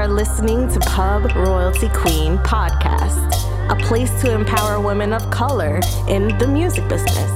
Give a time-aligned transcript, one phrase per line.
[0.00, 3.34] are listening to Pub Royalty Queen podcast,
[3.70, 5.78] a place to empower women of color
[6.08, 7.30] in the music business.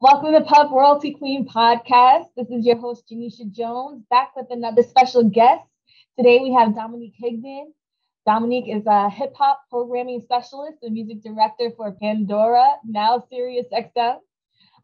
[0.00, 2.28] Welcome to Pub Royalty Queen podcast.
[2.38, 5.60] This is your host, Janishia Jones, back with another special guest.
[6.16, 7.66] Today we have Dominique Higdon.
[8.26, 14.18] Dominique is a hip hop programming specialist and music director for Pandora, now Sirius XM.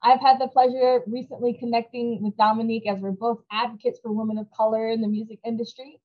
[0.03, 4.51] I've had the pleasure recently connecting with Dominique as we're both advocates for women of
[4.53, 6.01] color in the music industry.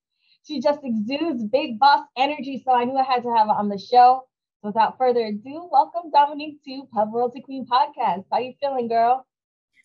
[0.46, 3.70] She just exudes big boss energy, so I knew I had to have her on
[3.70, 4.24] the show.
[4.60, 8.26] So without further ado, welcome Dominique to Pub Royalty Queen podcast.
[8.30, 9.26] How you feeling, girl?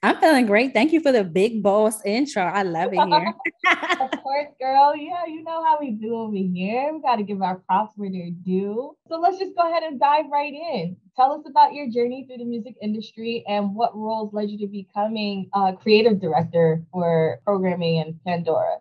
[0.03, 0.73] I'm feeling great.
[0.73, 2.43] Thank you for the big boss intro.
[2.43, 3.33] I love it here.
[3.99, 4.95] of course, girl.
[4.95, 6.91] Yeah, you know how we do over here.
[6.93, 8.95] We got to give our props where they're due.
[9.09, 10.95] So let's just go ahead and dive right in.
[11.15, 14.67] Tell us about your journey through the music industry and what roles led you to
[14.67, 18.77] becoming a creative director for programming in Pandora.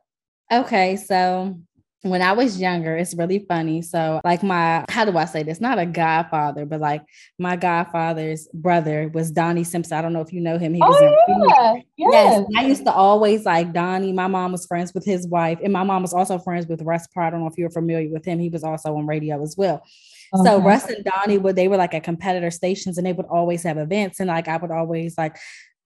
[0.52, 1.58] Okay, so
[2.10, 3.82] when I was younger, it's really funny.
[3.82, 5.60] So, like, my, how do I say this?
[5.60, 7.02] Not a godfather, but like
[7.38, 9.96] my godfather's brother was Donnie Simpson.
[9.96, 10.74] I don't know if you know him.
[10.74, 12.10] He oh, was oh, in, yeah.
[12.10, 12.44] Yes.
[12.56, 14.12] I used to always like Donnie.
[14.12, 17.06] My mom was friends with his wife, and my mom was also friends with Russ
[17.08, 17.24] Parr.
[17.24, 18.38] I don't know if you're familiar with him.
[18.38, 19.82] He was also on radio as well.
[20.34, 20.44] Okay.
[20.44, 23.62] So Russ and Donnie would they were like at competitor stations and they would always
[23.62, 25.36] have events and like I would always like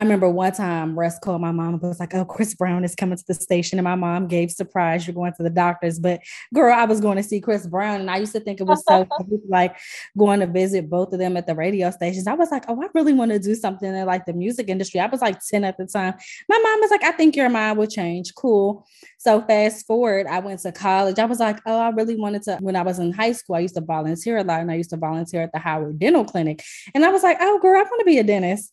[0.00, 2.94] I remember one time Russ called my mom and was like, Oh, Chris Brown is
[2.94, 3.78] coming to the station.
[3.78, 5.98] And my mom gave surprise, you're going to the doctors.
[5.98, 6.22] But
[6.54, 8.00] girl, I was going to see Chris Brown.
[8.00, 9.06] And I used to think it was so
[9.48, 9.76] like
[10.16, 12.26] going to visit both of them at the radio stations.
[12.26, 15.00] I was like, Oh, I really want to do something in like the music industry.
[15.00, 16.14] I was like 10 at the time.
[16.48, 18.34] My mom was like, I think your mind will change.
[18.34, 18.86] Cool.
[19.18, 21.18] So fast forward, I went to college.
[21.18, 22.56] I was like, Oh, I really wanted to.
[22.60, 24.90] When I was in high school, I used to volunteer a lot and I used
[24.90, 26.64] to volunteer at the Howard Dental Clinic.
[26.94, 28.72] And I was like, Oh, girl, I want to be a dentist.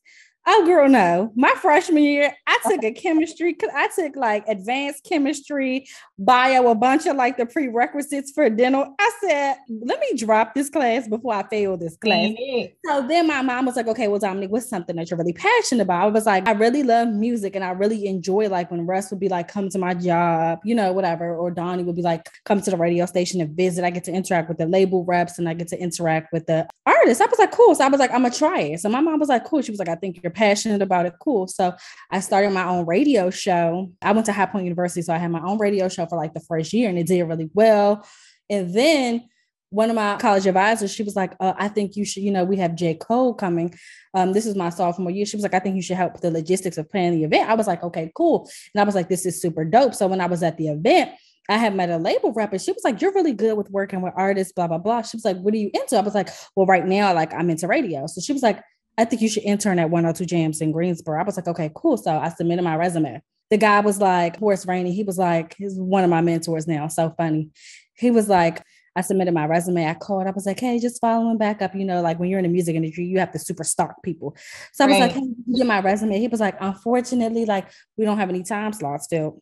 [0.49, 1.33] Oh, girl, no.
[1.35, 5.87] My freshman year, I took a chemistry, I took like advanced chemistry,
[6.17, 8.95] bio, a bunch of like the prerequisites for dental.
[8.97, 12.29] I said, let me drop this class before I fail this class.
[12.29, 12.67] Mm-hmm.
[12.85, 15.83] So then my mom was like, okay, well, Dominique, what's something that you're really passionate
[15.83, 16.03] about?
[16.03, 19.19] I was like, I really love music and I really enjoy like when Russ would
[19.19, 21.35] be like, come to my job, you know, whatever.
[21.35, 23.83] Or Donnie would be like, come to the radio station and visit.
[23.83, 26.69] I get to interact with the label reps and I get to interact with the
[26.85, 27.19] artists.
[27.19, 27.75] I was like, cool.
[27.75, 28.79] So I was like, I'm gonna try it.
[28.79, 29.61] So my mom was like, cool.
[29.61, 31.13] She was like, I think you're passionate about it.
[31.19, 31.47] Cool.
[31.47, 31.73] So
[32.11, 33.91] I started my own radio show.
[34.01, 36.33] I went to High Point University, so I had my own radio show for like
[36.33, 38.07] the first year, and it did really well.
[38.49, 39.27] And then
[39.69, 42.45] one of my college advisors, she was like, uh, I think you should, you know,
[42.45, 42.93] we have J.
[42.93, 43.73] Cole coming.
[44.13, 45.25] Um, this is my sophomore year.
[45.25, 47.49] She was like, I think you should help with the logistics of planning the event.
[47.49, 48.49] I was like, okay, cool.
[48.73, 49.93] And I was like, this is super dope.
[49.93, 51.11] So when I was at the event,
[51.49, 54.01] I had met a label rep and she was like, You're really good with working
[54.01, 55.01] with artists, blah, blah, blah.
[55.01, 55.95] She was like, What are you into?
[55.97, 58.05] I was like, Well, right now, like I'm into radio.
[58.07, 58.61] So she was like,
[58.97, 61.19] I think you should intern at 102 JAMZ in Greensboro.
[61.19, 61.97] I was like, okay, cool.
[61.97, 63.21] So I submitted my resume.
[63.49, 64.93] The guy was like, Horace Rainey.
[64.93, 66.87] He was like, he's one of my mentors now.
[66.87, 67.49] So funny.
[67.93, 68.63] He was like,
[68.95, 69.87] I submitted my resume.
[69.87, 70.25] I called.
[70.25, 71.75] I was like, hey, just following back up.
[71.75, 74.35] You know, like when you're in the music industry, you have to super stalk people.
[74.73, 75.01] So I was right.
[75.03, 76.19] like, hey, get my resume.
[76.19, 79.39] He was like, unfortunately, like we don't have any time slots filled.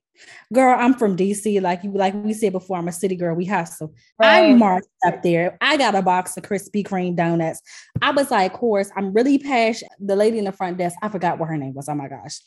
[0.54, 1.62] Girl, I'm from DC.
[1.62, 3.36] Like you, like we said before, I'm a city girl.
[3.36, 3.94] We hustle.
[4.20, 4.52] Right.
[4.52, 5.58] I marched up there.
[5.62, 7.62] I got a box of Krispy Kreme donuts.
[8.02, 9.92] I was like, of course, I'm really passionate.
[10.00, 11.90] The lady in the front desk, I forgot what her name was.
[11.90, 12.40] Oh my gosh.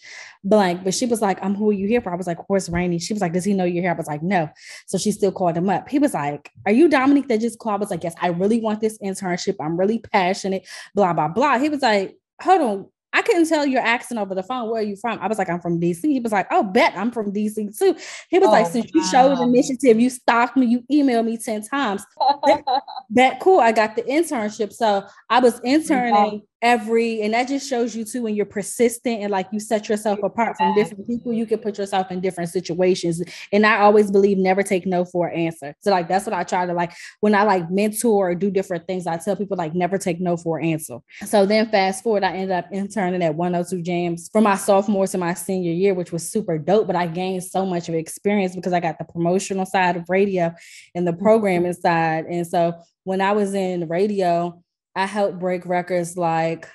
[0.45, 0.85] Blank.
[0.85, 2.13] But she was like, I'm who are you here for?
[2.13, 2.99] I was like, "Of course, Rainey.
[2.99, 3.93] She was like, Does he know you're here?
[3.93, 4.49] I was like, no.
[4.87, 5.89] So she still called him up.
[5.89, 7.75] He was like, Are you Dominic that just called?
[7.75, 9.57] I was like, Yes, I really want this internship.
[9.61, 10.67] I'm really passionate.
[10.95, 11.59] Blah, blah, blah.
[11.59, 14.71] He was like, Hold on I couldn't tell your accent over the phone.
[14.71, 15.19] Where are you from?
[15.21, 16.03] I was like, I'm from DC.
[16.03, 17.97] He was like, Oh, bet I'm from DC too.
[18.29, 18.91] He was oh, like, Since wow.
[18.95, 22.05] you showed initiative, you stalked me, you emailed me 10 times.
[22.45, 22.65] that,
[23.11, 23.61] that cool.
[23.61, 24.73] I got the internship.
[24.73, 29.31] So I was interning every and that just shows you too when you're persistent and
[29.31, 33.23] like you set yourself apart from different people you can put yourself in different situations.
[33.53, 35.75] And i always believe never take no for an answer.
[35.81, 38.87] So like that's what i try to like when i like mentor or do different
[38.87, 40.99] things i tell people like never take no for an answer.
[41.25, 45.19] So then fast forward i ended up interning at 102 JAMZ from my sophomore to
[45.19, 48.73] my senior year which was super dope but i gained so much of experience because
[48.73, 50.53] i got the promotional side of radio
[50.95, 52.25] and the programming side.
[52.27, 54.61] And so when i was in radio
[54.99, 56.69] I helped break records like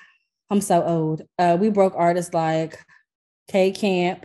[0.48, 1.22] I'm so old.
[1.38, 2.78] Uh, we broke artists like
[3.48, 4.24] K Camp.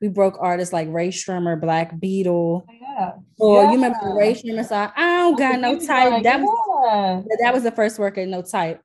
[0.00, 2.64] We broke artists like Rae Sremmurd, Black Beetle.
[2.66, 3.12] Oh, yeah.
[3.38, 3.68] Or yeah.
[3.68, 4.90] you remember Rae Sremmurd song?
[4.96, 6.22] I don't got no type.
[6.22, 8.80] that was that was the first work at No Type.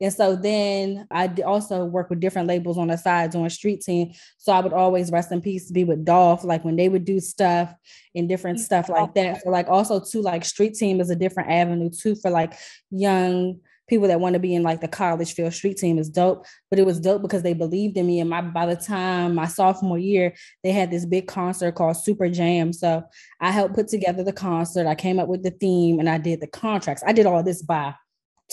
[0.00, 4.12] And so then I also work with different labels on the side doing street team.
[4.38, 7.20] So I would always rest in peace be with Dolph, like when they would do
[7.20, 7.72] stuff
[8.14, 9.42] and different stuff like that.
[9.42, 12.54] So like also too, like street team is a different avenue too for like
[12.90, 16.46] young people that want to be in like the college field street team is dope.
[16.70, 18.20] But it was dope because they believed in me.
[18.20, 22.28] And my by the time my sophomore year, they had this big concert called Super
[22.28, 22.72] Jam.
[22.72, 23.02] So
[23.40, 24.86] I helped put together the concert.
[24.86, 27.02] I came up with the theme and I did the contracts.
[27.06, 27.94] I did all this by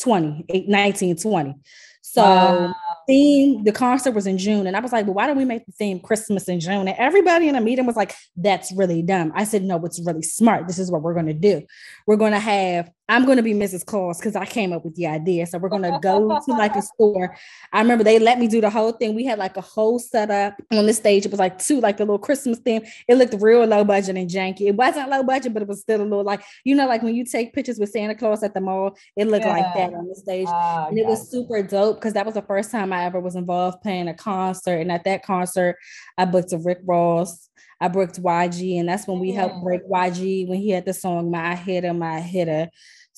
[0.02, 1.56] 20, 19, 20.
[2.04, 2.76] So wow.
[3.08, 4.66] theme, the concert was in June.
[4.66, 6.88] And I was like, well, why don't we make the theme Christmas in June?
[6.88, 9.32] And everybody in the meeting was like, that's really dumb.
[9.36, 10.68] I said, no, it's really smart.
[10.68, 11.62] This is what we're going to do.
[12.08, 13.86] We're going to have I'm going to be Mrs.
[13.86, 15.46] Claus because I came up with the idea.
[15.46, 17.36] So we're going to go to like a store.
[17.74, 19.16] I remember they let me do the whole thing.
[19.16, 21.26] We had like a whole setup on the stage.
[21.26, 22.84] It was like two, like the little Christmas theme.
[23.10, 24.62] It looked real low budget and janky.
[24.62, 27.14] It wasn't low budget, but it was still a little like, you know, like when
[27.14, 29.58] you take pictures with Santa Claus at the mall, it looked yeah.
[29.58, 30.48] like that on the stage.
[30.50, 33.36] Oh, and it was super dope because that was the first time I ever was
[33.36, 34.78] involved playing a concert.
[34.78, 35.76] And at that concert,
[36.18, 37.50] I booked a Rick Ross.
[37.82, 39.64] I booked YG, and that's when we helped mm.
[39.64, 42.70] break YG when he had the song My Hitter, My Hitter.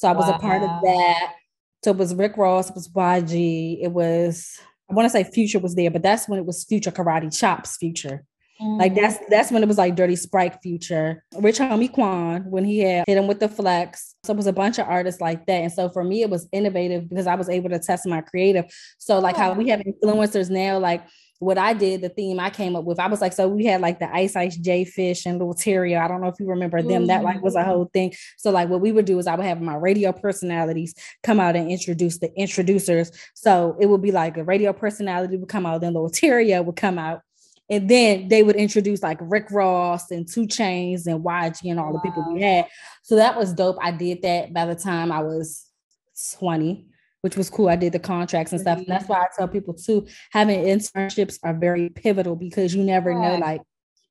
[0.04, 0.36] So I was wow.
[0.36, 1.36] a part of that.
[1.82, 4.60] So it was Rick Ross, it was YG, it was
[4.92, 7.78] I want to say Future was there, but that's when it was Future Karate Chops
[7.78, 8.26] Future.
[8.62, 8.80] Mm-hmm.
[8.82, 12.80] Like that's that's when it was like Dirty Sprite Future, Rich Homie Quan when he
[12.80, 14.16] had hit him with the flex.
[14.26, 15.62] So it was a bunch of artists like that.
[15.62, 18.66] And so for me, it was innovative because I was able to test my creative.
[18.98, 21.02] So like how we have influencers now, like
[21.44, 23.82] what I did, the theme I came up with, I was like, so we had
[23.82, 26.00] like the Ice Ice J Fish and Little Terrio.
[26.00, 26.92] I don't know if you remember them.
[26.92, 27.06] Mm-hmm.
[27.08, 27.70] That like was a mm-hmm.
[27.70, 28.14] whole thing.
[28.38, 31.56] So like what we would do is I would have my radio personalities come out
[31.56, 33.12] and introduce the introducers.
[33.34, 36.78] So it would be like a radio personality would come out, then Little Terrio would
[36.78, 37.22] come out.
[37.70, 41.88] And then they would introduce like Rick Ross and 2 Chainz and YG and all
[41.88, 41.94] wow.
[41.94, 42.68] the people we had.
[43.04, 43.78] So that was dope.
[43.82, 45.66] I did that by the time I was
[46.40, 46.88] 20
[47.24, 47.70] which was cool.
[47.70, 48.80] I did the contracts and stuff.
[48.80, 53.14] And that's why I tell people too, having internships are very pivotal because you never
[53.14, 53.62] know, like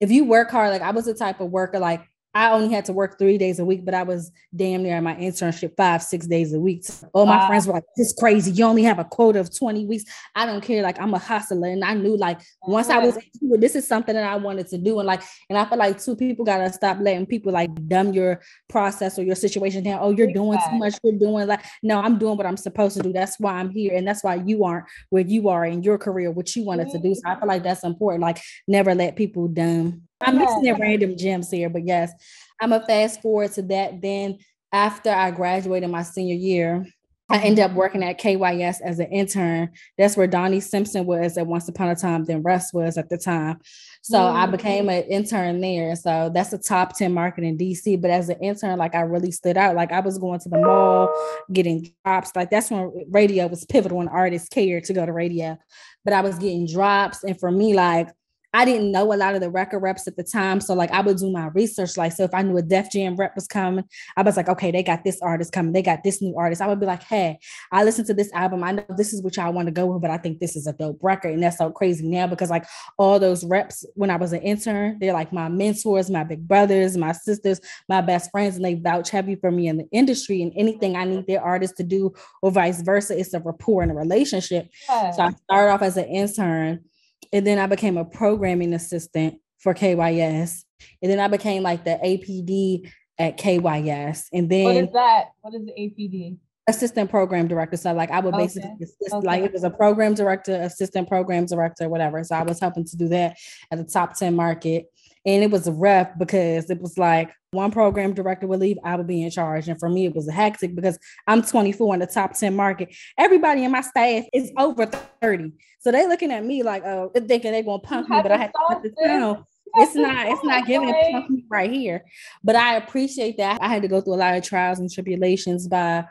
[0.01, 2.03] if you work hard, like I was the type of worker, like
[2.35, 5.15] I only had to work three days a week, but I was damn near my
[5.17, 6.85] internship five, six days a week.
[6.85, 7.47] So all my wow.
[7.47, 8.53] friends were like, "This is crazy.
[8.53, 10.83] You only have a quota of 20 weeks." I don't care.
[10.83, 11.69] Like I'm a hustler.
[11.69, 14.99] And I knew like once I was this is something that I wanted to do.
[14.99, 18.41] And like, and I feel like two people gotta stop letting people like dumb your
[18.69, 19.99] process or your situation down.
[20.01, 20.95] Oh, you're doing too much.
[21.03, 23.13] You're doing like, no, I'm doing what I'm supposed to do.
[23.13, 23.95] That's why I'm here.
[23.95, 26.99] And that's why you aren't where you are in your career, what you wanted to
[26.99, 27.15] do.
[27.15, 28.23] So I feel like that's important.
[28.23, 32.13] Like never let people dumb I'm mixing in random gems here, but yes,
[32.61, 34.01] I'm a fast forward to that.
[34.01, 34.39] Then
[34.73, 36.87] after I graduated my senior year,
[37.33, 39.71] I ended up working at KYS as an intern.
[39.97, 43.17] That's where Donnie Simpson was at once upon a time, then Russ was at the
[43.17, 43.59] time.
[44.03, 44.37] So mm-hmm.
[44.37, 45.97] I became an intern there.
[45.97, 48.01] So that's a top 10 market in DC.
[48.03, 49.77] But as an intern, like I really stood out.
[49.77, 51.11] Like I was going to the mall,
[51.53, 52.33] getting drops.
[52.37, 55.59] Like that's when radio was pivotal artists cared to go to radio.
[56.05, 57.25] But I was getting drops.
[57.25, 58.11] And for me, like
[58.55, 60.61] I didn't know a lot of the record reps at the time.
[60.61, 61.97] So like I would do my research.
[61.97, 63.85] Like, so if I knew a Def Jam rep was coming,
[64.17, 65.73] I was like, okay, they got this artist coming.
[65.73, 66.61] They got this new artist.
[66.61, 67.39] I would be like, hey,
[67.71, 68.63] I listened to this album.
[68.63, 70.67] I know this is what y'all want to go with, but I think this is
[70.67, 71.33] a dope record.
[71.33, 72.67] And that's so crazy now because like
[72.99, 76.97] all those reps when I was an intern, they're like my mentors, my big brothers,
[76.97, 80.53] my sisters, my best friends, and they vouch heavy for me in the industry and
[80.57, 82.13] anything I need their artists to do
[82.43, 83.19] or vice versa.
[83.19, 84.69] It's a rapport and a relationship.
[84.89, 85.11] Yeah.
[85.13, 86.85] So I started off as an intern
[87.33, 90.65] and then I became a programming assistant for KYS.
[91.01, 94.27] And then I became like the APD at KYS.
[94.33, 95.25] And then what is that?
[95.41, 96.39] What is the APD?
[96.69, 97.77] Assistant program director.
[97.77, 98.45] So like I would okay.
[98.45, 99.27] basically assist, okay.
[99.27, 102.23] like it was a program director, assistant program director, whatever.
[102.25, 103.37] So I was helping to do that
[103.71, 104.87] at the top 10 market.
[105.25, 109.07] And it was rough because it was like one program director would leave, I would
[109.07, 109.69] be in charge.
[109.69, 112.95] And for me, it was a hectic because I'm 24 in the top 10 market.
[113.19, 115.53] Everybody in my staff is over 30.
[115.81, 118.53] So they looking at me like, oh, thinking they're gonna pump me, but I have
[118.53, 119.45] to put this down.
[119.75, 122.05] It's not, it's not giving right here.
[122.45, 123.63] But I appreciate that.
[123.63, 126.05] I had to go through a lot of trials and tribulations by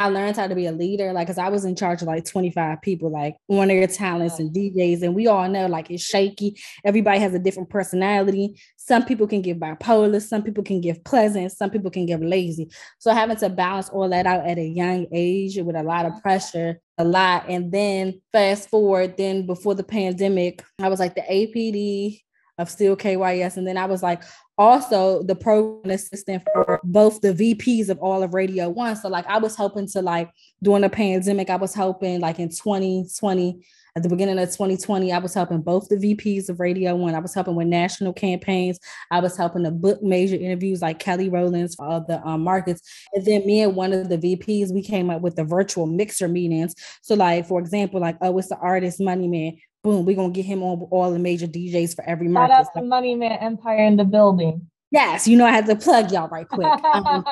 [0.00, 2.24] I learned how to be a leader, like, cause I was in charge of like
[2.24, 5.02] 25 people, like one of their talents and DJs.
[5.02, 6.58] And we all know like it's shaky.
[6.86, 8.58] Everybody has a different personality.
[8.78, 12.70] Some people can give bipolar, some people can give pleasant, some people can give lazy.
[12.98, 16.22] So having to balance all that out at a young age with a lot of
[16.22, 17.50] pressure, a lot.
[17.50, 22.22] And then fast forward, then before the pandemic, I was like the APD
[22.56, 23.58] of Still KYS.
[23.58, 24.22] And then I was like
[24.60, 28.94] also the program assistant for both the VPs of all of Radio One.
[28.94, 30.30] So like I was helping to like
[30.62, 33.64] during the pandemic, I was helping like in 2020
[33.96, 37.14] at the beginning of 2020, I was helping both the VPs of Radio One.
[37.14, 38.78] I was helping with national campaigns.
[39.10, 42.82] I was helping to book major interviews like Kelly Rowlands for all the um, markets.
[43.14, 46.28] And then me and one of the VPs, we came up with the virtual mixer
[46.28, 46.74] meetings.
[47.02, 50.44] So, like for example, like oh, it's the artist Money Man boom, we're gonna get
[50.44, 52.52] him on all the major DJs for every market.
[52.52, 54.68] Shout out to Money Man Empire in the building.
[54.90, 56.66] Yes, you know I had to plug y'all right quick.
[56.92, 57.24] Um,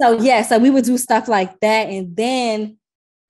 [0.00, 2.76] so yeah, so we would do stuff like that, and then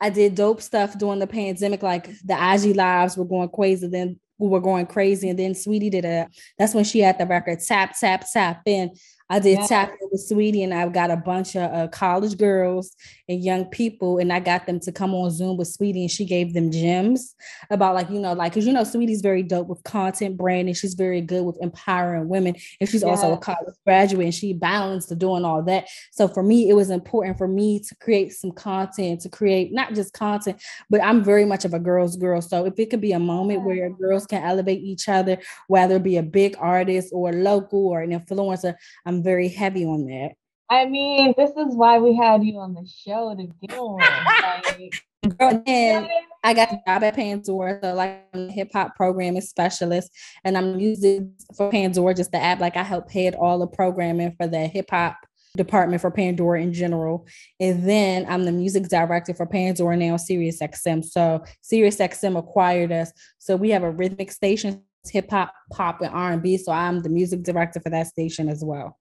[0.01, 3.87] I did dope stuff during the pandemic, like the IG lives were going crazy.
[3.87, 6.29] Then we were going crazy, and then Saweetie did a.
[6.59, 8.63] That's when she had the record tap tap tap.
[8.67, 8.91] And
[9.33, 9.67] I did yeah.
[9.67, 12.95] tap with Saweetie, and I've got a bunch of uh, college girls
[13.31, 16.27] and young people, and I got them to come on Zoom with Saweetie, and she
[16.27, 17.35] gave them gems
[17.71, 20.75] about like you know like because you know Saweetie's very dope with content branding.
[20.75, 23.09] She's very good with empowering women, and she's yeah.
[23.09, 25.89] also a college graduate, and she balanced to doing all that.
[26.11, 29.95] So for me, it was important for me to create some content, to create not
[29.95, 30.61] just content,
[30.91, 32.43] but I'm very much of a girl's girl.
[32.43, 36.03] So if it could be a moment where girls can elevate each other, whether it
[36.03, 38.75] be a big artist or local or an influencer,
[39.07, 40.33] I'm very heavy on that.
[40.71, 44.05] I mean, this is why we had you on the show to begin with.
[44.65, 45.05] Like,
[45.39, 46.09] Girl, then
[46.43, 50.11] I got a job at Pandora, so like I'm a hip hop programming specialist,
[50.45, 52.59] and I'm using for Pandora just the app.
[52.59, 55.17] Like I help head all the programming for the hip hop
[55.57, 57.27] department for Pandora in general.
[57.61, 61.05] And then I'm the music director for Pandora now, Sirius XM.
[61.05, 63.13] So Sirius XM acquired us.
[63.39, 66.57] So we have a rhythmic station, hip hop, pop, and R&B.
[66.57, 68.99] So I'm the music director for that station as well.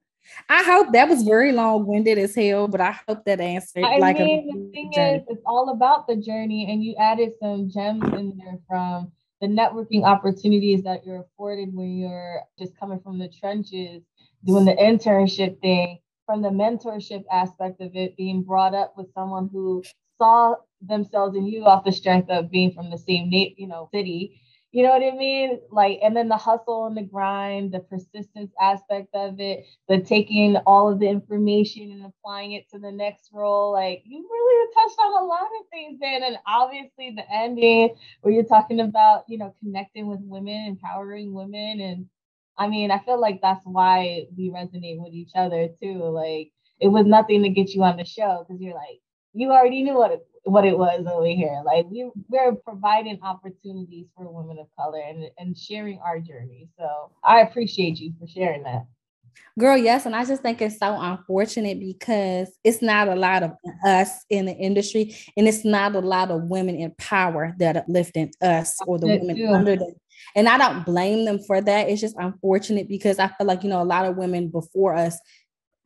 [0.50, 3.84] I hope that was very long winded as hell, but I hope that answered.
[3.84, 5.18] I like mean, the thing journey.
[5.18, 9.12] is, it's all about the journey, and you added some gems in there from
[9.42, 14.04] the networking opportunities that you're afforded when you're just coming from the trenches,
[14.46, 19.50] doing the internship thing, from the mentorship aspect of it, being brought up with someone
[19.52, 19.84] who
[20.18, 24.42] saw themselves in you off the strength of being from the same, you know, city
[24.72, 25.60] you know what I mean?
[25.70, 30.56] Like, and then the hustle and the grind, the persistence aspect of it, the taking
[30.66, 33.74] all of the information and applying it to the next role.
[33.74, 36.24] Like, you really touched on a lot of things there.
[36.24, 41.82] And obviously, the ending where you're talking about, you know, connecting with women, empowering women.
[41.82, 42.06] And
[42.58, 46.04] I mean, I feel like that's why we resonate with each other too.
[46.04, 49.02] Like, it was nothing to get you on the show because you're like,
[49.34, 51.62] you already knew what it what it was over here.
[51.66, 56.70] Like we we're providing opportunities for women of color and, and sharing our journey.
[56.78, 58.86] So I appreciate you for sharing that.
[59.60, 60.06] Girl, yes.
[60.06, 63.52] And I just think it's so unfortunate because it's not a lot of
[63.86, 67.86] us in the industry and it's not a lot of women in power that are
[67.88, 69.48] lifting us or the women too.
[69.48, 69.94] under them.
[70.36, 71.90] And I don't blame them for that.
[71.90, 75.20] It's just unfortunate because I feel like, you know, a lot of women before us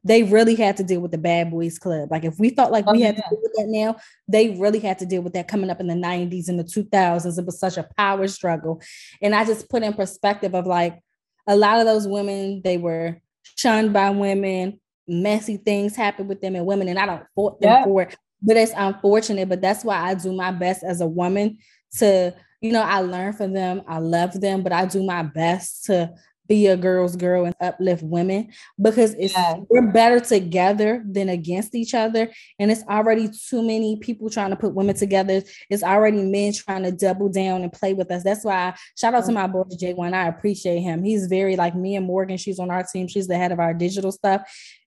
[0.05, 2.09] they really had to deal with the bad boys club.
[2.11, 3.23] Like if we felt like oh, we had yeah.
[3.23, 3.95] to deal with that now,
[4.27, 7.39] they really had to deal with that coming up in the 90s and the 2000s.
[7.39, 8.81] It was such a power struggle.
[9.21, 11.01] And I just put in perspective of like
[11.47, 13.19] a lot of those women, they were
[13.55, 17.71] shunned by women, messy things happened with them and women, and I don't fault them
[17.71, 17.83] yeah.
[17.83, 18.15] for it.
[18.43, 21.57] But it's unfortunate, but that's why I do my best as a woman
[21.97, 22.31] to,
[22.61, 26.13] you know, I learn from them, I love them, but I do my best to
[26.47, 29.55] be a girl's girl and uplift women because it's yeah.
[29.69, 32.29] we're better together than against each other.
[32.59, 35.41] And it's already too many people trying to put women together.
[35.69, 38.23] It's already men trying to double down and play with us.
[38.23, 41.03] That's why I, shout out to my boy J1 I appreciate him.
[41.03, 43.07] He's very like me and Morgan she's on our team.
[43.07, 44.41] She's the head of our digital stuff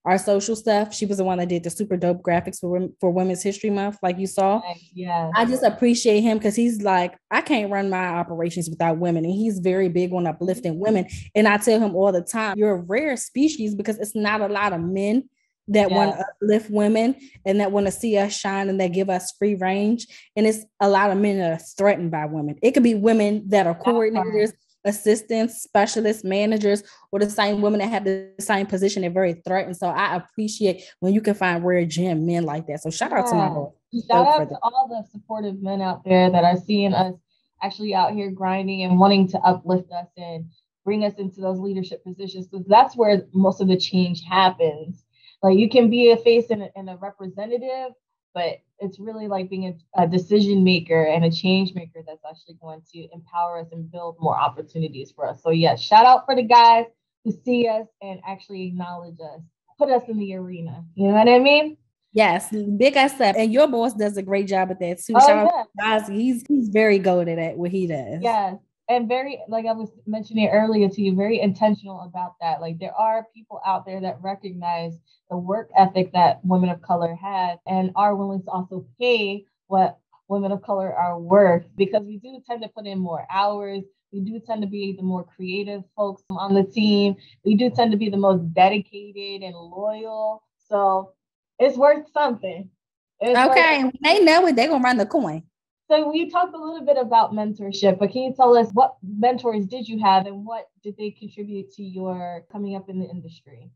[0.05, 0.93] our social stuff.
[0.93, 3.97] She was the one that did the super dope graphics for for Women's History Month,
[4.01, 4.61] like you saw.
[4.93, 9.25] Yeah, I just appreciate him because he's like, I can't run my operations without women,
[9.25, 11.07] and he's very big on uplifting women.
[11.35, 14.47] And I tell him all the time, you're a rare species because it's not a
[14.47, 15.29] lot of men
[15.69, 15.95] that yeah.
[15.95, 17.15] want to uplift women
[17.45, 20.07] and that want to see us shine and that give us free range.
[20.35, 22.57] And it's a lot of men that are threatened by women.
[22.61, 24.51] It could be women that are coordinators
[24.85, 29.77] assistants, specialists, managers, or the same women that have the same position and very threatened.
[29.77, 32.81] So I appreciate when you can find rare gem men like that.
[32.81, 33.31] So shout out yeah.
[33.31, 33.71] to my boy.
[34.07, 37.15] Shout out to all the supportive men out there that are seeing us
[37.61, 40.45] actually out here grinding and wanting to uplift us and
[40.85, 45.03] bring us into those leadership positions because that's where most of the change happens.
[45.43, 47.93] Like you can be a face and a, and a representative,
[48.33, 52.55] but it's really like being a, a, decision maker and a change maker that's actually
[52.61, 55.41] going to empower us and build more opportunities for us.
[55.43, 56.85] So yes, shout out for the guys
[57.25, 59.41] who see us and actually acknowledge us,
[59.77, 60.85] put us in the arena.
[60.95, 61.77] You know what I mean?
[62.13, 63.35] Yes, big us up.
[63.37, 65.13] And your boss does a great job at that too.
[65.15, 65.95] Oh, Shout yeah.
[65.95, 68.19] out to He's he's very good at what he does.
[68.21, 68.55] Yes
[68.89, 72.59] and very like i was mentioning earlier to you very intentional about that.
[72.59, 77.15] Like there are people out there that recognize the work ethic that women of color
[77.15, 82.17] have and are willing to also pay what women of color are worth because we
[82.17, 83.83] do tend to put in more hours.
[84.11, 87.15] We do tend to be the more creative folks on the team.
[87.45, 90.41] We do tend to be the most dedicated and loyal.
[90.67, 91.13] So
[91.59, 92.69] it's worth something.
[93.19, 94.55] It's okay worth- they know it.
[94.55, 95.43] They're gonna run the coin
[95.89, 99.65] so we talked a little bit about mentorship, but can you tell us what mentors
[99.65, 103.71] did you have and what did they contribute to your coming up in the industry?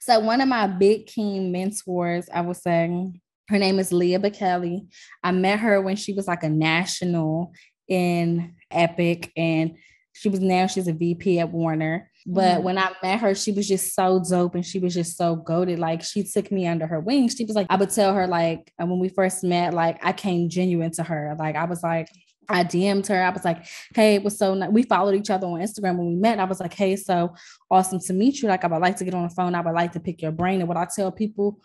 [0.00, 3.12] So one of my big key mentors, I would say,
[3.48, 4.86] Her name is Leah Bekele.
[5.24, 7.52] I met her when she was like a national
[7.88, 9.76] in Epic, and
[10.12, 12.10] she was now she's a VP at Warner.
[12.26, 15.16] But mm when I met her, she was just so dope and she was just
[15.16, 15.78] so goaded.
[15.78, 17.34] Like she took me under her wings.
[17.36, 20.48] She was like, I would tell her, like, when we first met, like I came
[20.48, 21.36] genuine to her.
[21.38, 22.08] Like I was like,
[22.48, 23.22] I DM'd her.
[23.22, 24.70] I was like, hey, it was so nice.
[24.70, 26.40] We followed each other on Instagram when we met.
[26.40, 27.34] I was like, hey, so
[27.70, 28.48] awesome to meet you.
[28.48, 29.54] Like, I would like to get on the phone.
[29.54, 30.60] I would like to pick your brain.
[30.60, 31.60] And what I tell people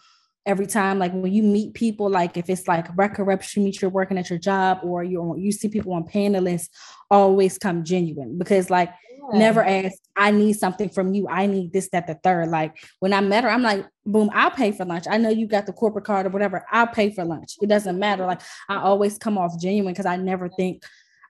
[0.46, 3.82] every time, like when you meet people, like if it's like record reps, you meet
[3.82, 6.70] you're working at your job or you you see people on panelists,
[7.10, 8.90] always come genuine because like
[9.34, 9.40] yeah.
[9.40, 11.28] never ask, I need something from you.
[11.28, 12.50] I need this, that, the third.
[12.50, 15.06] Like when I met her, I'm like, boom, I'll pay for lunch.
[15.10, 16.66] I know you got the corporate card or whatever.
[16.72, 17.56] I'll pay for lunch.
[17.62, 18.26] It doesn't matter.
[18.26, 20.84] Like I always come off genuine because I never think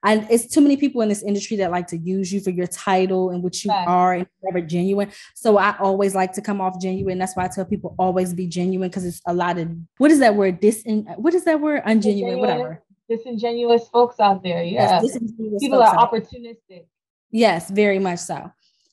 [0.04, 2.66] and it's too many people in this industry that like to use you for your
[2.66, 3.86] title and what you right.
[3.86, 5.12] are and never genuine.
[5.34, 7.18] So I always like to come off genuine.
[7.18, 10.18] That's why I tell people always be genuine because it's a lot of what is
[10.18, 10.60] that word?
[10.60, 10.84] Dis
[11.16, 11.84] what is that word?
[11.84, 12.82] Ungenuine, whatever.
[13.08, 14.62] Disingenuous folks out there.
[14.62, 15.00] Yeah.
[15.02, 15.18] Yes,
[15.60, 16.86] people are opportunistic.
[17.32, 18.52] Yes, very much so.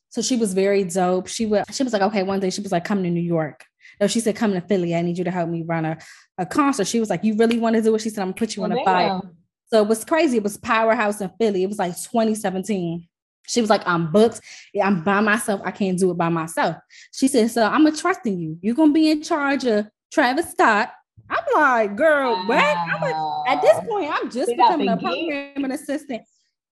[0.10, 1.28] So she was very dope.
[1.28, 3.66] She was she was like, okay, one day she was like, come to New York.
[4.02, 4.96] No, she said, come to Philly.
[4.96, 5.98] I need you to help me run a,
[6.38, 6.88] a concert.
[6.88, 8.00] She was like, you really want to do it?
[8.00, 9.20] She said, I'm gonna put you oh, on a fire.
[9.68, 10.38] So it was crazy.
[10.38, 11.64] It was Powerhouse in Philly.
[11.64, 13.08] It was like 2017.
[13.48, 14.42] She was like, I'm booked.
[14.82, 15.62] I'm by myself.
[15.64, 16.78] I can't do it by myself.
[17.12, 18.58] She said, So I'm a trusting you.
[18.62, 20.92] You're gonna be in charge of Travis Scott.
[21.30, 22.48] I'm like, girl, wow.
[22.48, 22.78] what?
[22.78, 26.24] I'm like, at this point, I'm just becoming a programming assistant.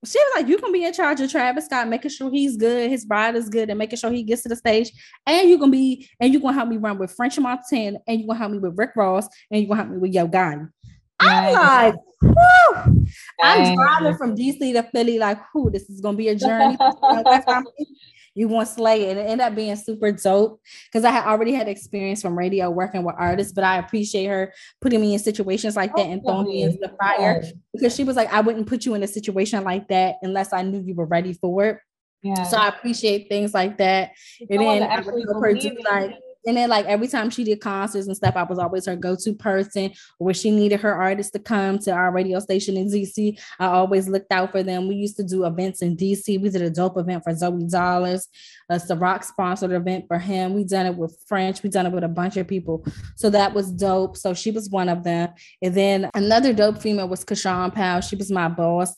[0.06, 2.90] She was like, you can be in charge of Travis Scott, making sure he's good,
[2.90, 4.92] his ride is good, and making sure he gets to the stage.
[5.26, 8.28] And you're gonna be, and you're gonna help me run with French Montana, and you're
[8.28, 10.70] gonna help me with Rick Ross, and you're gonna help me with Yo Gotti.
[11.20, 13.06] I'm like, whoo.
[13.42, 16.78] I'm driving from DC to Philly, like, whoo, this is gonna be a journey.
[18.36, 19.12] you want slay it.
[19.12, 22.70] and it ended up being super dope because I had already had experience from radio
[22.70, 26.48] working with artists, but I appreciate her putting me in situations like that and throwing
[26.48, 29.64] me into the fire because she was like, I wouldn't put you in a situation
[29.64, 31.80] like that unless I knew you were ready for it.
[32.22, 32.44] Yeah.
[32.44, 34.12] So I appreciate things like that.
[34.50, 37.60] and then I would help her do like and then like every time she did
[37.62, 39.92] concerts and stuff, I was always her go-to person.
[40.18, 44.08] Where she needed her artists to come to our radio station in DC, I always
[44.08, 44.88] looked out for them.
[44.88, 46.42] We used to do events in DC.
[46.42, 48.28] We did a dope event for Zoey Dollaz.
[48.70, 50.54] A Ciroc sponsored event for him.
[50.54, 51.62] We done it with French.
[51.62, 52.86] We done it with a bunch of people.
[53.16, 54.18] So that was dope.
[54.18, 55.30] So she was one of them.
[55.62, 58.02] And then another dope female was Kashawn Powell.
[58.02, 58.96] She was my boss.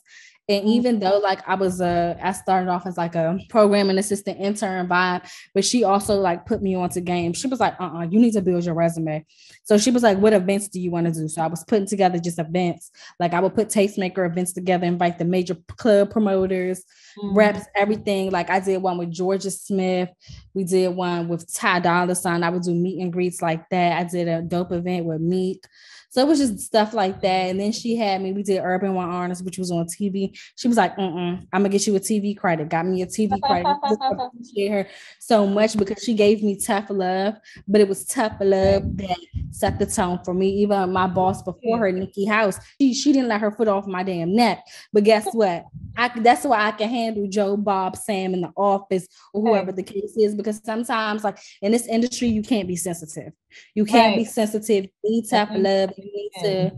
[0.50, 0.70] And mm-hmm.
[0.70, 4.88] even though like I was a, I started off as like a programming assistant intern
[4.88, 7.38] vibe, but she also like put me onto games.
[7.38, 9.26] She was like, uh-uh, you need to build your resume.
[9.66, 11.28] So she was like, what events do you want to do?
[11.28, 12.92] So I was putting together just events.
[13.20, 16.84] Like I would put tastemaker events together, invite the major club promoters,
[17.18, 17.36] mm-hmm.
[17.36, 18.32] reps, everything.
[18.32, 20.10] Like I did one with Jorja Smith.
[20.54, 22.44] We did one with Ty Dolla Sign.
[22.44, 24.00] I would do meet and greets like that.
[24.00, 25.66] I did a dope event with Meek.
[26.10, 27.50] So it was just stuff like that.
[27.50, 30.38] And then she had me, we did Urban One Artist, which was on TV.
[30.56, 32.70] She was like, mm I'm gonna get you a TV credit.
[32.70, 33.68] Got me a TV credit.
[34.12, 34.88] appreciate her
[35.20, 37.36] so much because she gave me tough love,
[37.68, 39.18] but it was tough love that
[39.52, 40.50] set the tone for me.
[40.50, 44.04] Even my boss before her, Nikki House, she, she didn't let her foot off my
[44.04, 44.64] damn neck.
[44.94, 45.66] But guess what?
[45.98, 49.84] I that's why I can handle Joe, Bob, Sam in the office or whoever the
[49.84, 53.34] case is, because sometimes like in this industry, you can't be sensitive.
[53.76, 54.18] You can't right.
[54.18, 54.86] be sensitive.
[55.04, 55.64] You need tough mm-hmm.
[55.64, 55.92] love.
[55.98, 56.72] You need to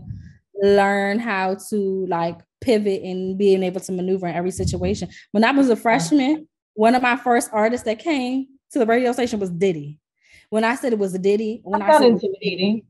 [0.62, 5.08] learn how to like pivot and being able to maneuver in every situation.
[5.32, 9.12] When I was a freshman, one of my first artists that came to the radio
[9.12, 9.98] station was Diddy.
[10.50, 12.82] When I said it was Diddy, when I, I said intimidating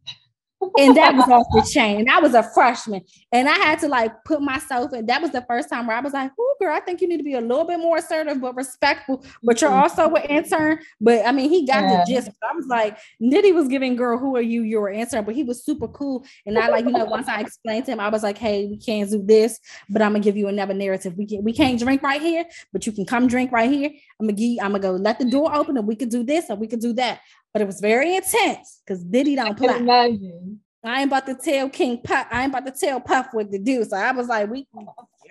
[0.79, 2.01] and that was off the chain.
[2.01, 5.07] And I was a freshman, and I had to like put myself in.
[5.07, 7.17] That was the first time where I was like, "Oh, girl, I think you need
[7.17, 9.81] to be a little bit more assertive but respectful." But you're mm-hmm.
[9.81, 10.81] also an intern.
[11.01, 12.05] But I mean, he got yeah.
[12.05, 12.31] the gist.
[12.43, 14.63] I was like, Diddy was giving girl, "Who are you?
[14.63, 16.25] You're an intern," but he was super cool.
[16.47, 18.77] And I like, you know, once I explained to him, I was like, "Hey, we
[18.77, 21.17] can't do this, but I'm gonna give you another narrative.
[21.17, 23.91] We can we can't drink right here, but you can come drink right here.
[24.21, 24.59] I'm gonna give.
[24.63, 26.81] I'm gonna go let the door open, and we could do this, and we could
[26.81, 27.21] do that
[27.53, 29.77] but it was very intense because Diddy don't play.
[29.77, 30.61] Imagine.
[30.83, 32.27] I ain't about to tell King Puff.
[32.31, 33.85] I ain't about to tell Puff what to do.
[33.85, 34.67] So I was like, we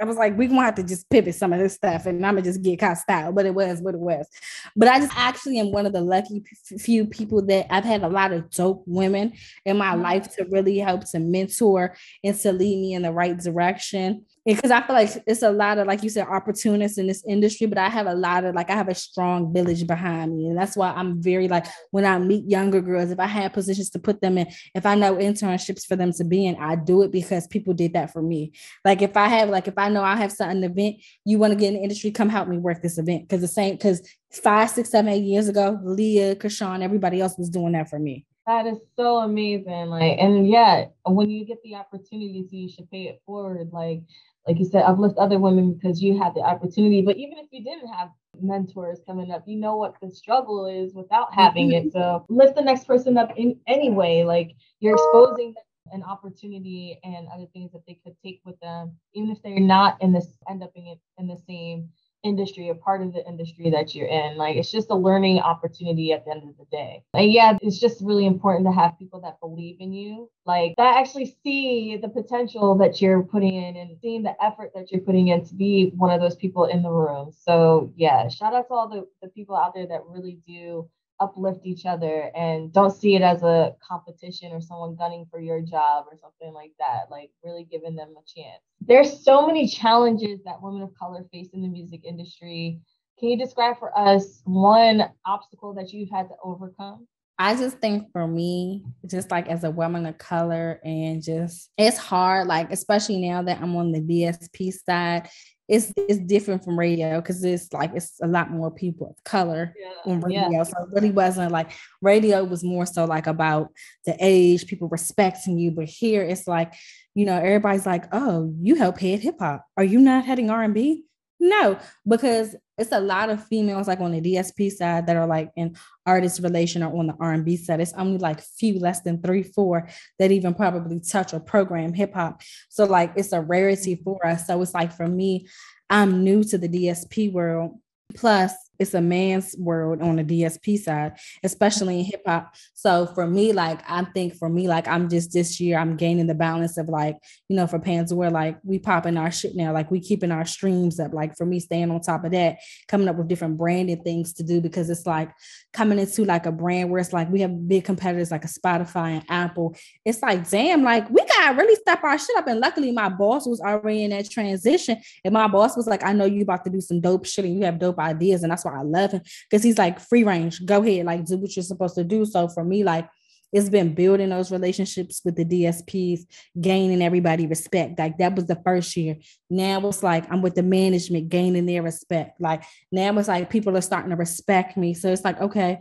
[0.01, 2.35] I was like, we gonna have to just pivot some of this stuff and I'm
[2.35, 3.33] gonna just get caught style.
[3.33, 4.27] But it was what it was.
[4.75, 6.43] But I just actually am one of the lucky
[6.77, 9.33] few people that I've had a lot of dope women
[9.65, 10.03] in my mm-hmm.
[10.03, 14.71] life to really help to mentor and to lead me in the right direction because
[14.71, 17.77] I feel like it's a lot of, like you said, opportunists in this industry, but
[17.77, 20.47] I have a lot of, like, I have a strong village behind me.
[20.47, 23.89] And that's why I'm very, like, when I meet younger girls, if I have positions
[23.91, 27.01] to put them in, if I know internships for them to be in, I do
[27.03, 28.53] it because people did that for me.
[28.83, 31.59] Like, if I have, like, if I know I have something event, you want to
[31.59, 33.27] get in the industry, come help me work this event.
[33.27, 37.49] Because the same, because five, six, seven, eight years ago, Leah, Kashawn, everybody else was
[37.49, 38.25] doing that for me.
[38.47, 39.89] That is so amazing.
[39.89, 43.69] Like, and yeah, when you get the opportunity to, you should pay it forward.
[43.71, 44.01] Like,
[44.47, 47.01] like you said, I've uplift other women because you had the opportunity.
[47.01, 48.09] But even if you didn't have
[48.41, 51.91] mentors coming up, you know what the struggle is without having it.
[51.91, 52.35] So mm-hmm.
[52.35, 54.23] lift the next person up in any way.
[54.23, 55.53] Like you're exposing
[55.91, 60.01] an opportunity and other things that they could take with them, even if they're not
[60.01, 61.89] in this end up in, in the same
[62.23, 64.37] industry, a part of the industry that you're in.
[64.37, 67.03] Like it's just a learning opportunity at the end of the day.
[67.13, 70.97] And yeah, it's just really important to have people that believe in you, like that
[70.97, 75.29] actually see the potential that you're putting in and seeing the effort that you're putting
[75.29, 77.31] in to be one of those people in the room.
[77.31, 81.65] So yeah, shout out to all the, the people out there that really do uplift
[81.65, 86.05] each other and don't see it as a competition or someone gunning for your job
[86.09, 88.61] or something like that like really giving them a chance.
[88.81, 92.79] There's so many challenges that women of color face in the music industry.
[93.19, 97.05] Can you describe for us one obstacle that you've had to overcome?
[97.41, 101.97] I just think for me, just like as a woman of color, and just it's
[101.97, 105.29] hard, like especially now that I'm on the DSP side,
[105.69, 109.75] it's it's different from radio because it's like it's a lot more people of color
[109.79, 110.11] yeah.
[110.11, 110.49] on radio.
[110.49, 110.63] Yeah.
[110.63, 113.69] So it really wasn't like radio was more so like about
[114.05, 115.69] the age, people respecting you.
[115.69, 116.73] But here it's like,
[117.13, 119.63] you know, everybody's like, oh, you help head hip hop.
[119.77, 121.05] Are you not heading R and B?
[121.39, 125.51] No, because it's a lot of females like on the DSP side that are like
[125.55, 125.75] in
[126.05, 127.79] artist relation or on the R&B side.
[127.79, 132.13] It's only like few less than three, four that even probably touch or program hip
[132.13, 132.41] hop.
[132.69, 134.47] So like it's a rarity for us.
[134.47, 135.47] So it's like for me,
[135.89, 137.79] I'm new to the DSP world.
[138.15, 142.55] Plus, it's a man's world on the DSP side, especially in hip hop.
[142.73, 146.27] So for me, like I think for me, like I'm just this year, I'm gaining
[146.27, 147.17] the balance of like,
[147.49, 150.99] you know, for Pandora, like we popping our shit now, like we keeping our streams
[150.99, 151.13] up.
[151.13, 154.43] Like for me, staying on top of that, coming up with different branded things to
[154.43, 155.31] do because it's like
[155.73, 159.09] coming into like a brand where it's like we have big competitors like a Spotify
[159.11, 159.75] and Apple.
[160.05, 162.47] It's like, damn, like we gotta really step our shit up.
[162.47, 165.01] And luckily my boss was already in that transition.
[165.25, 167.57] And my boss was like, I know you about to do some dope shit and
[167.57, 168.43] you have dope ideas.
[168.43, 170.65] And that's why I love him because he's like free range.
[170.65, 172.25] Go ahead, like do what you're supposed to do.
[172.25, 173.07] So for me, like
[173.51, 176.21] it's been building those relationships with the DSPs,
[176.59, 177.97] gaining everybody respect.
[177.97, 179.17] Like that was the first year.
[179.49, 182.39] Now it's like I'm with the management, gaining their respect.
[182.39, 184.93] Like now it's like people are starting to respect me.
[184.93, 185.79] So it's like, okay,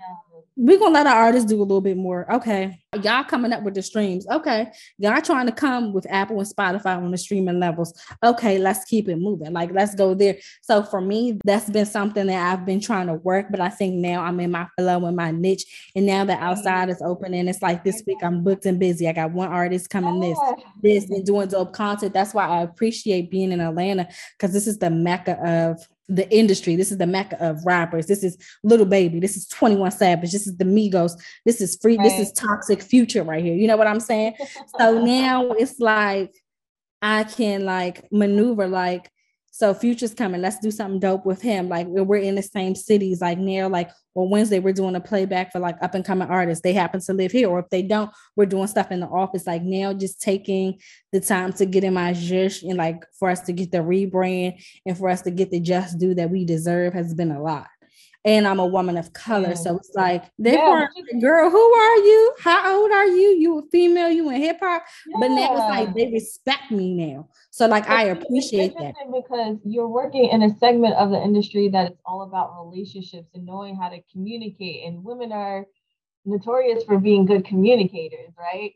[0.61, 2.31] we're gonna let our artists do a little bit more.
[2.35, 2.83] Okay.
[3.01, 4.27] Y'all coming up with the streams.
[4.29, 4.67] Okay.
[4.99, 7.95] Y'all trying to come with Apple and Spotify on the streaming levels.
[8.25, 9.53] Okay, let's keep it moving.
[9.53, 10.37] Like let's go there.
[10.63, 13.95] So for me, that's been something that I've been trying to work, but I think
[13.95, 15.93] now I'm in my flow and my niche.
[15.95, 19.07] And now the outside is open and it's like this week I'm booked and busy.
[19.07, 20.39] I got one artist coming this,
[20.83, 22.13] this, and doing dope content.
[22.13, 26.77] That's why I appreciate being in Atlanta because this is the mecca of the industry.
[26.77, 28.07] This is the mecca of rappers.
[28.07, 29.21] This is Little Baby.
[29.21, 30.33] This is 21 Savage.
[30.33, 31.13] This is the Migos.
[31.45, 31.97] This is free.
[31.97, 32.05] Right.
[32.05, 33.55] This is toxic future right here.
[33.55, 34.35] You know what I'm saying?
[34.79, 36.35] so now it's like
[37.03, 39.11] I can like maneuver like
[39.51, 40.41] so Future's coming.
[40.41, 41.69] Let's do something dope with him.
[41.69, 43.21] Like we're in the same cities.
[43.21, 46.63] Like near like well Wednesday we're doing a playback for like up and coming artists.
[46.63, 49.47] They happen to live here, or if they don't, we're doing stuff in the office.
[49.47, 50.79] Like now, just taking
[51.13, 54.63] the time to get in my zhish and like for us to get the rebrand
[54.87, 57.67] and for us to get the just due that we deserve has been a lot
[58.29, 59.57] and I'm a woman of color.
[59.57, 60.87] So it's like, they yeah.
[61.19, 62.35] girl, who are you?
[62.39, 63.29] How old are you?
[63.39, 64.85] You a female, you in hip hop.
[65.07, 65.17] Yeah.
[65.19, 67.31] But now it's like they respect me now.
[67.51, 68.95] So like it's, I appreciate that.
[69.11, 73.47] Because you're working in a segment of the industry that is all about relationships and
[73.47, 74.85] knowing how to communicate.
[74.85, 75.65] And women are
[76.27, 78.73] notorious for being good communicators, right?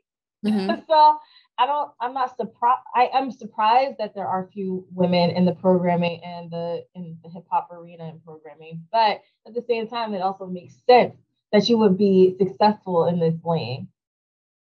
[0.46, 0.80] Mm-hmm.
[0.88, 1.18] so
[1.58, 2.80] I don't, I'm not surprised.
[2.94, 7.28] I am surprised that there are few women in the programming and the in the
[7.28, 8.82] hip hop arena and programming.
[8.90, 11.14] But at the same time, it also makes sense
[11.52, 13.88] that you would be successful in this lane.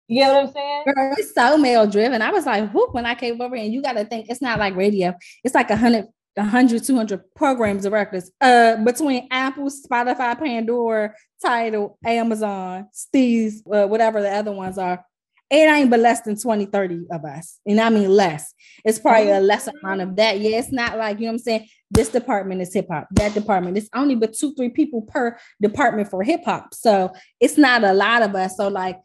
[0.07, 0.83] You know what I'm saying?
[0.87, 2.21] Girl, it's so male driven.
[2.21, 4.59] I was like, whoop, when I came over, and you got to think it's not
[4.59, 5.13] like radio.
[5.43, 8.31] It's like a hundred, a hundred, two hundred programs of records.
[8.41, 15.05] Uh, between Apple, Spotify, Pandora, Tidal, Amazon, Steez, uh, whatever the other ones are
[15.51, 17.59] it ain't but less than 20, 30 of us.
[17.65, 18.53] And I mean less.
[18.85, 20.39] It's probably a less amount of that.
[20.39, 21.67] Yeah, it's not like, you know what I'm saying?
[21.91, 23.77] This department is hip hop, that department.
[23.77, 26.73] It's only but two, three people per department for hip hop.
[26.73, 27.11] So
[27.41, 28.55] it's not a lot of us.
[28.55, 28.97] So like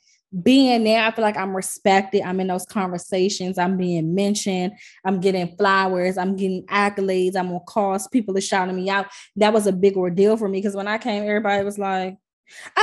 [0.42, 2.22] being there, I feel like I'm respected.
[2.22, 3.58] I'm in those conversations.
[3.58, 4.74] I'm being mentioned.
[5.04, 6.16] I'm getting flowers.
[6.16, 7.34] I'm getting accolades.
[7.34, 8.06] I'm on calls.
[8.06, 9.06] People are shouting me out.
[9.34, 12.18] That was a big ordeal for me because when I came, everybody was like,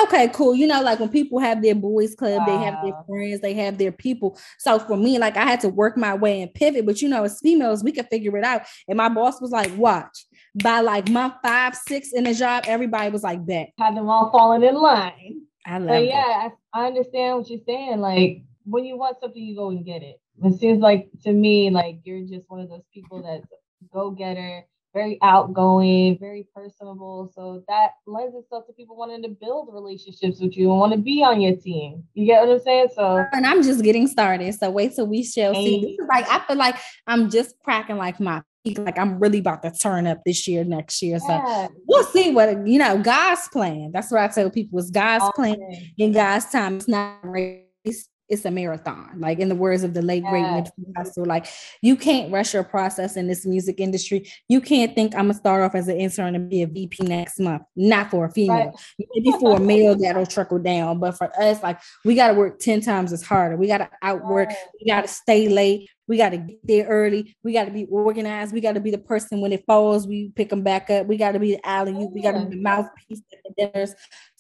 [0.04, 0.56] Okay, cool.
[0.56, 2.46] You know, like when people have their boys club, wow.
[2.46, 4.38] they have their friends, they have their people.
[4.60, 6.86] So for me, like I had to work my way and pivot.
[6.86, 8.64] But you know, as females, we could figure it out.
[8.88, 10.26] And my boss was like, watch.
[10.64, 13.70] By like month five, six in the job, everybody was like, bet.
[13.80, 15.42] Had them all falling in line.
[15.66, 18.00] I love but yeah, I, I understand what you're saying.
[18.00, 20.20] Like when you want something, you go and get it.
[20.44, 23.48] It seems like to me, like you're just one of those people that's
[23.94, 27.32] go getter, very outgoing, very personable.
[27.36, 31.00] So that lends itself to people wanting to build relationships with you and want to
[31.00, 32.04] be on your team.
[32.14, 32.88] You get what I'm saying?
[32.96, 34.54] So and I'm just getting started.
[34.54, 35.82] So wait till we shall see.
[35.82, 36.78] This is like I feel like
[37.08, 38.78] I'm just cracking like my peak.
[38.78, 41.20] like I'm really about to turn up this year, next year.
[41.28, 41.68] Yeah.
[41.68, 43.92] So we'll see what you know, God's plan.
[43.94, 44.80] That's what I tell people.
[44.80, 45.56] It's God's okay.
[45.56, 46.78] plan in God's time.
[46.78, 49.20] It's not race it's a marathon.
[49.20, 51.46] Like in the words of the late great Nipsey Hussle, like
[51.82, 54.30] you can't rush your process in this music industry.
[54.50, 57.40] You can't think I'm gonna start off as an intern and be a VP next
[57.40, 57.64] month.
[57.76, 59.08] Not for a female, right.
[59.16, 61.00] maybe for a male that'll trickle down.
[61.00, 63.56] But for us, like we gotta work 10 times as harder.
[63.56, 64.58] We gotta outwork, right.
[64.80, 65.90] we gotta stay late.
[66.06, 67.34] We got to get there early.
[67.44, 68.54] We got to be organized.
[68.54, 71.08] We got to be the person when it falls, we pick them back up.
[71.08, 71.94] We got to be the alley.
[71.94, 73.96] We got to be the mouthpiece at the dinners.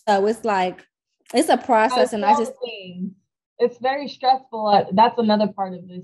[0.05, 0.85] So it's like
[1.33, 2.53] it's a process, and I just
[3.63, 4.67] it's very stressful.
[4.67, 6.03] Uh, that's another part of this.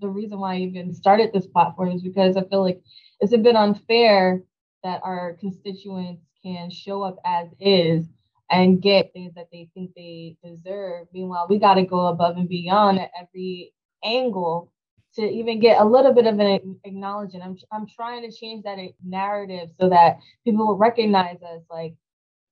[0.00, 2.82] The reason why I even started this platform is because I feel like
[3.20, 4.42] it's a bit unfair
[4.82, 8.06] that our constituents can show up as is
[8.50, 11.06] and get things that they think they deserve.
[11.12, 13.72] Meanwhile, we got to go above and beyond at every
[14.04, 14.70] angle
[15.14, 17.44] to even get a little bit of an acknowledgement.
[17.44, 21.94] I'm I'm trying to change that narrative so that people will recognize us like,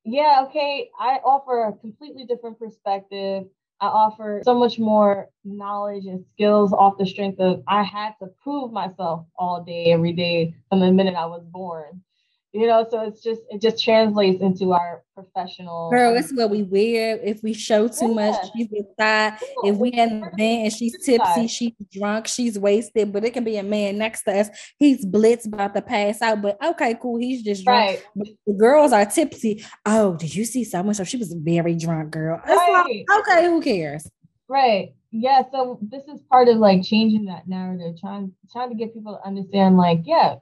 [0.04, 3.44] yeah, okay, I offer a completely different perspective.
[3.82, 8.28] I offer so much more knowledge and skills off the strength of I had to
[8.42, 12.02] prove myself all day, every day from the minute I was born
[12.52, 16.50] you know so it's just it just translates into our professional girl um, it's what
[16.50, 17.18] we wear.
[17.22, 18.30] If we show too yeah.
[18.30, 23.12] much she's inside if we at an event and she's tipsy she's drunk she's wasted
[23.12, 24.48] but it can be a man next to us.
[24.78, 27.88] He's blitz about to pass out but okay cool he's just drunk.
[27.88, 28.04] Right.
[28.14, 29.64] but the girls are tipsy.
[29.86, 32.40] Oh did you see someone so she was very drunk girl.
[32.46, 33.04] Right.
[33.08, 34.08] like, okay who cares?
[34.48, 34.94] Right.
[35.10, 39.16] Yeah so this is part of like changing that narrative trying trying to get people
[39.16, 40.36] to understand like yeah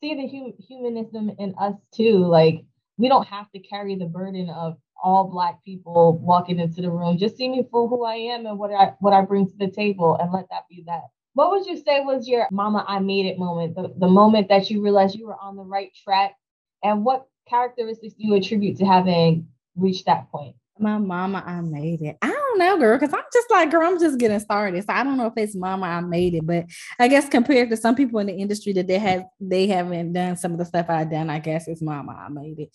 [0.00, 2.18] see the hum- humanism in us too.
[2.18, 2.64] Like
[2.96, 7.18] we don't have to carry the burden of all black people walking into the room.
[7.18, 9.68] Just see me for who I am and what I what I bring to the
[9.70, 11.04] table, and let that be that.
[11.34, 13.76] What would you say was your "Mama, I made it" moment?
[13.76, 16.34] The, the moment that you realized you were on the right track,
[16.82, 20.56] and what characteristics do you attribute to having reached that point?
[20.78, 22.16] My mama, I made it.
[22.22, 24.82] I don't know, girl, because I'm just like, girl, I'm just getting started.
[24.84, 26.66] So I don't know if it's mama, I made it, but
[26.98, 30.36] I guess compared to some people in the industry that they have, they haven't done
[30.36, 31.30] some of the stuff I've done.
[31.30, 32.70] I guess it's mama, I made it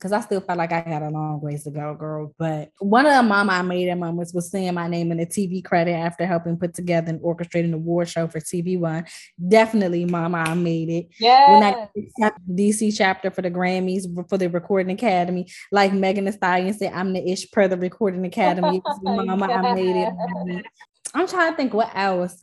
[0.00, 2.34] because I still felt like I had a long ways to go, girl.
[2.38, 5.26] But one of the mama I made it moments was seeing my name in the
[5.26, 9.04] TV credit after helping put together and orchestrating the award show for TV One.
[9.46, 11.08] Definitely, mama, I made it.
[11.20, 11.52] Yeah.
[11.52, 11.90] When
[12.22, 16.94] I DC chapter for the Grammys for the Recording Academy, like Megan Thee Stallion said,
[16.94, 18.80] I'm the ish per the Recording Academy.
[19.02, 19.60] mama, yeah.
[19.60, 20.64] I made it.
[21.12, 22.42] I'm trying to think what else.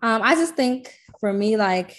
[0.00, 1.96] Um, I just think for me, like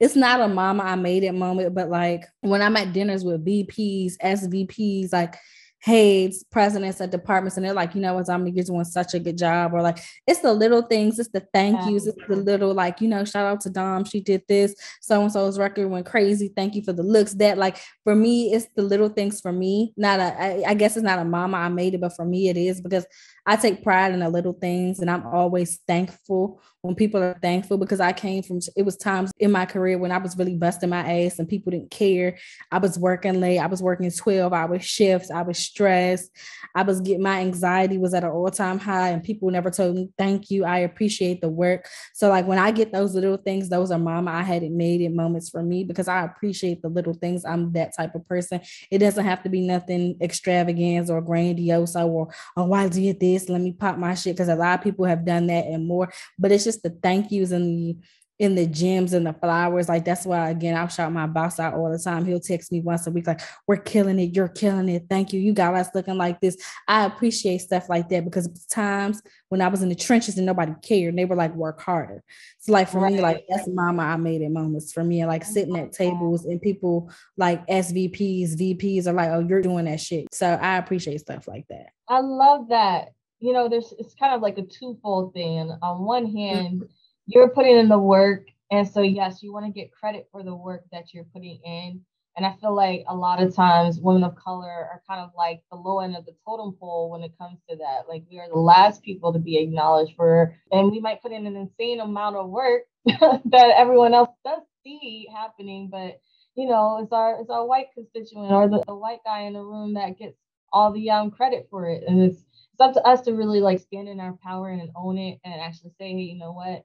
[0.00, 3.44] it's not a mama I made it moment, but like when I'm at dinners with
[3.44, 5.36] VPs, SVPs, like
[5.84, 9.18] heads, presidents of departments, and they're like, you know what, Dominique, you're doing such a
[9.18, 9.74] good job.
[9.74, 13.08] Or like, it's the little things, it's the thank yous, it's the little like, you
[13.08, 16.50] know, shout out to Dom, she did this, so and so's record went crazy.
[16.56, 17.34] Thank you for the looks.
[17.34, 19.92] That like for me, it's the little things for me.
[19.94, 22.48] Not a, I, I guess it's not a mama I made it, but for me
[22.48, 23.04] it is because
[23.44, 27.78] I take pride in the little things and I'm always thankful when people are thankful
[27.78, 30.90] because I came from it was times in my career when I was really busting
[30.90, 32.36] my ass and people didn't care.
[32.70, 36.30] I was working late, I was working 12 hour shifts, I was stressed,
[36.74, 40.10] I was getting my anxiety was at an all-time high and people never told me
[40.18, 40.66] thank you.
[40.66, 41.88] I appreciate the work.
[42.12, 45.12] So like when I get those little things, those are mama I hadn't made it
[45.14, 47.46] moments for me because I appreciate the little things.
[47.46, 48.60] I'm that type of person.
[48.90, 53.62] It doesn't have to be nothing extravagant or grandiose or oh I did this let
[53.62, 54.36] me pop my shit.
[54.36, 57.30] Cause a lot of people have done that and more, but it's just the thank
[57.30, 57.96] yous and the
[58.38, 59.88] in the gyms and the flowers.
[59.88, 62.24] Like that's why again I'll shout my boss out all the time.
[62.24, 65.04] He'll text me once a week, like, we're killing it, you're killing it.
[65.08, 65.40] Thank you.
[65.40, 66.56] You got us looking like this.
[66.88, 70.72] I appreciate stuff like that because times when I was in the trenches and nobody
[70.82, 72.24] cared, and they were like, work harder.
[72.58, 73.12] So like for right.
[73.12, 75.20] me, like that's mama I made it moments for me.
[75.20, 79.84] And like sitting at tables and people like SVPs, VPs are like, oh, you're doing
[79.84, 80.26] that shit.
[80.32, 81.90] So I appreciate stuff like that.
[82.08, 83.10] I love that
[83.44, 85.70] you know, there's it's kind of like a twofold thing.
[85.82, 86.84] On one hand,
[87.26, 90.54] you're putting in the work, and so yes, you want to get credit for the
[90.54, 92.00] work that you're putting in.
[92.38, 95.62] And I feel like a lot of times women of color are kind of like
[95.70, 98.08] the low end of the totem pole when it comes to that.
[98.08, 101.46] Like we are the last people to be acknowledged for, and we might put in
[101.46, 106.18] an insane amount of work that everyone else does see happening, but
[106.56, 109.62] you know, it's our it's our white constituent or the, the white guy in the
[109.62, 110.38] room that gets
[110.72, 112.04] all the um credit for it.
[112.08, 112.43] And it's
[112.74, 115.60] it's up to us to really like stand in our power and own it and
[115.60, 116.84] actually say, hey, you know what?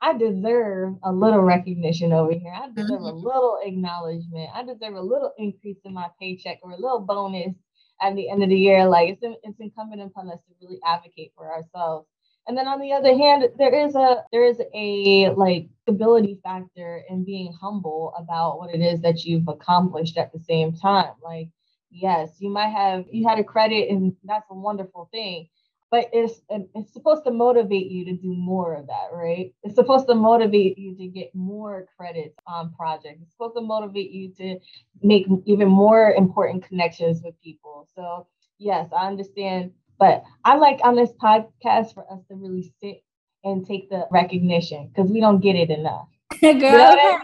[0.00, 2.52] I deserve a little recognition over here.
[2.52, 3.04] I deserve mm-hmm.
[3.04, 4.50] a little acknowledgement.
[4.52, 7.54] I deserve a little increase in my paycheck or a little bonus
[8.02, 8.88] at the end of the year.
[8.88, 12.08] Like it's, it's incumbent upon us to really advocate for ourselves.
[12.48, 17.04] And then on the other hand, there is a there is a like stability factor
[17.08, 21.12] in being humble about what it is that you've accomplished at the same time.
[21.22, 21.50] Like,
[21.90, 25.48] yes, you might have you had a credit and that's a wonderful thing
[25.90, 26.40] but it's
[26.74, 29.54] it's supposed to motivate you to do more of that, right?
[29.62, 33.22] It's supposed to motivate you to get more credits on projects.
[33.22, 34.58] It's supposed to motivate you to
[35.02, 37.88] make even more important connections with people.
[37.94, 38.26] So
[38.58, 43.02] yes, I understand, but I like on this podcast for us to really sit
[43.44, 46.08] and take the recognition because we don't get it enough.
[46.40, 47.20] Girl, you know?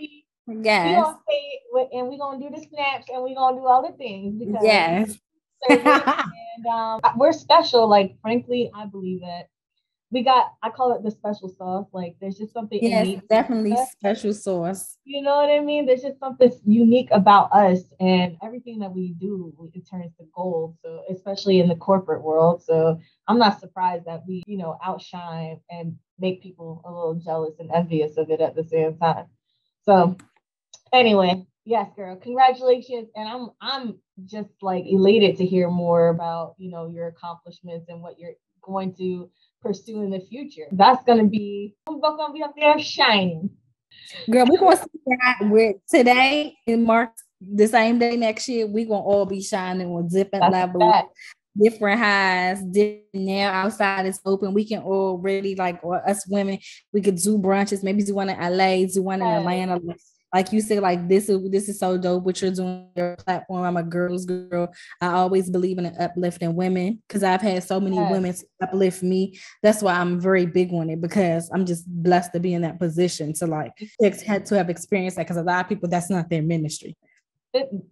[0.46, 0.86] Yes.
[0.86, 3.96] We gonna say and we're gonna do the snaps and we're gonna do all the
[3.96, 5.18] things because yes
[5.68, 7.88] and um, we're special.
[7.88, 9.48] Like, frankly, I believe it.
[10.10, 11.86] We got, I call it the special sauce.
[11.92, 12.78] Like, there's just something.
[12.82, 14.98] Yes, definitely special sauce.
[15.04, 15.86] You know what I mean?
[15.86, 20.76] There's just something unique about us, and everything that we do, it turns to gold.
[20.82, 22.62] So, especially in the corporate world.
[22.62, 27.54] So, I'm not surprised that we, you know, outshine and make people a little jealous
[27.58, 29.26] and envious of it at the same time.
[29.84, 30.16] So,
[30.94, 36.70] anyway, yes, girl, congratulations, and I'm I'm just like elated to hear more about you
[36.70, 39.30] know your accomplishments and what you're going to
[39.60, 40.66] pursue in the future.
[40.72, 43.50] That's gonna be we're both gonna be up there shining.
[44.30, 48.66] Girl, we're gonna see that with today in March, the same day next year.
[48.66, 50.94] We're gonna all be shining on different levels.
[51.56, 52.64] Different highs.
[52.64, 54.52] Different, now outside is open.
[54.52, 56.58] We can all really like us women.
[56.92, 57.84] We could do brunches.
[57.84, 59.80] Maybe do one in LA, do one in Atlanta
[60.34, 63.64] like you said, like this is this is so dope what you're doing your platform.
[63.64, 64.74] I'm a girl's girl.
[65.00, 68.10] I always believe in uplifting women because I've had so many yes.
[68.10, 69.38] women uplift me.
[69.62, 72.80] That's why I'm very big on it because I'm just blessed to be in that
[72.80, 73.70] position to like
[74.26, 76.96] had to have experienced that because a lot of people that's not their ministry.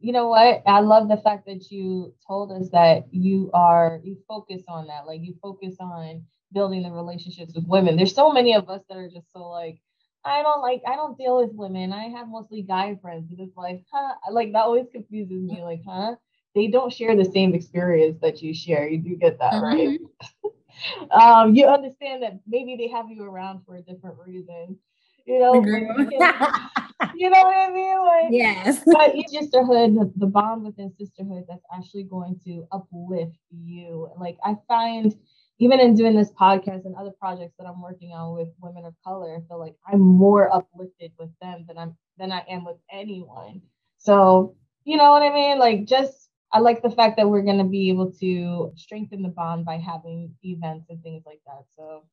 [0.00, 0.64] You know what?
[0.66, 5.07] I love the fact that you told us that you are you focus on that,
[5.07, 7.96] like you focus on building the relationships with women.
[7.96, 9.78] There's so many of us that are just so like
[10.24, 11.92] I don't like I don't deal with women.
[11.92, 13.30] I have mostly guy friends.
[13.30, 14.14] And it's like, huh?
[14.30, 15.62] Like that always confuses me.
[15.62, 16.16] Like, huh?
[16.54, 18.88] They don't share the same experience that you share.
[18.88, 19.98] You do get that, right?
[19.98, 21.11] Mm-hmm.
[21.11, 24.76] um, you understand that maybe they have you around for a different reason.
[25.24, 25.54] You know,
[27.14, 27.98] you know what I mean?
[27.98, 28.82] Like, yes.
[28.87, 34.11] but sisterhood, the, the bond within sisterhood that's actually going to uplift you.
[34.18, 35.16] Like I find
[35.58, 38.94] even in doing this podcast and other projects that I'm working on with women of
[39.04, 42.78] color, I feel like I'm more uplifted with them than I'm than I am with
[42.90, 43.62] anyone.
[43.98, 45.58] So, you know what I mean?
[45.58, 49.64] Like just I like the fact that we're gonna be able to strengthen the bond
[49.64, 51.64] by having events and things like that.
[51.76, 52.04] So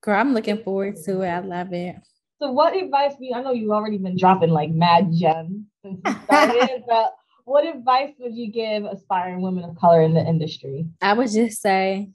[0.00, 1.28] girl, I'm looking forward to it.
[1.28, 1.96] I love it.
[2.40, 6.14] So what advice you I know you've already been dropping like mad gems since you
[6.24, 7.14] started, but
[7.44, 10.86] what advice would you give aspiring women of color in the industry?
[11.02, 12.10] I would just say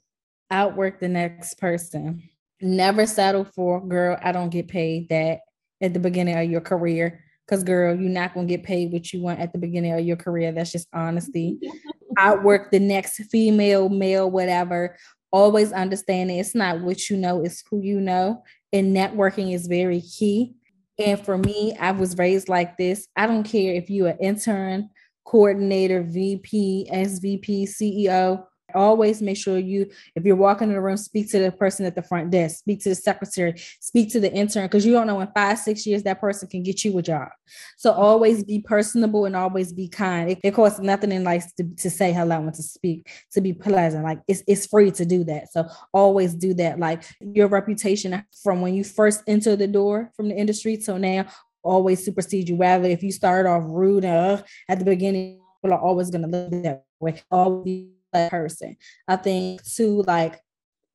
[0.50, 2.22] outwork the next person.
[2.60, 5.40] Never settle for, girl, I don't get paid that
[5.80, 7.22] at the beginning of your career.
[7.46, 10.04] Because, girl, you're not going to get paid what you want at the beginning of
[10.04, 10.50] your career.
[10.50, 11.58] That's just honesty.
[12.18, 14.96] outwork the next female, male, whatever.
[15.30, 18.42] Always understand it's not what you know, it's who you know.
[18.72, 20.54] And networking is very key.
[20.98, 23.06] And for me, I was raised like this.
[23.16, 24.88] I don't care if you're an intern,
[25.24, 28.44] coordinator, VP, SVP, CEO
[28.76, 31.94] always make sure you, if you're walking in the room, speak to the person at
[31.94, 35.20] the front desk, speak to the secretary, speak to the intern, because you don't know
[35.20, 37.28] in five, six years that person can get you a job.
[37.76, 40.30] So always be personable and always be kind.
[40.30, 43.52] It, it costs nothing in life to, to say hello and to speak, to be
[43.52, 44.04] pleasant.
[44.04, 45.52] Like it's, it's free to do that.
[45.52, 46.78] So always do that.
[46.78, 51.26] Like your reputation from when you first enter the door from the industry till now
[51.66, 52.56] always supersede you.
[52.56, 56.28] Rather, if you start off rude uh, at the beginning, people are always going to
[56.28, 57.20] look that way.
[57.30, 57.95] Always
[58.30, 58.76] person.
[59.08, 60.40] I think too, like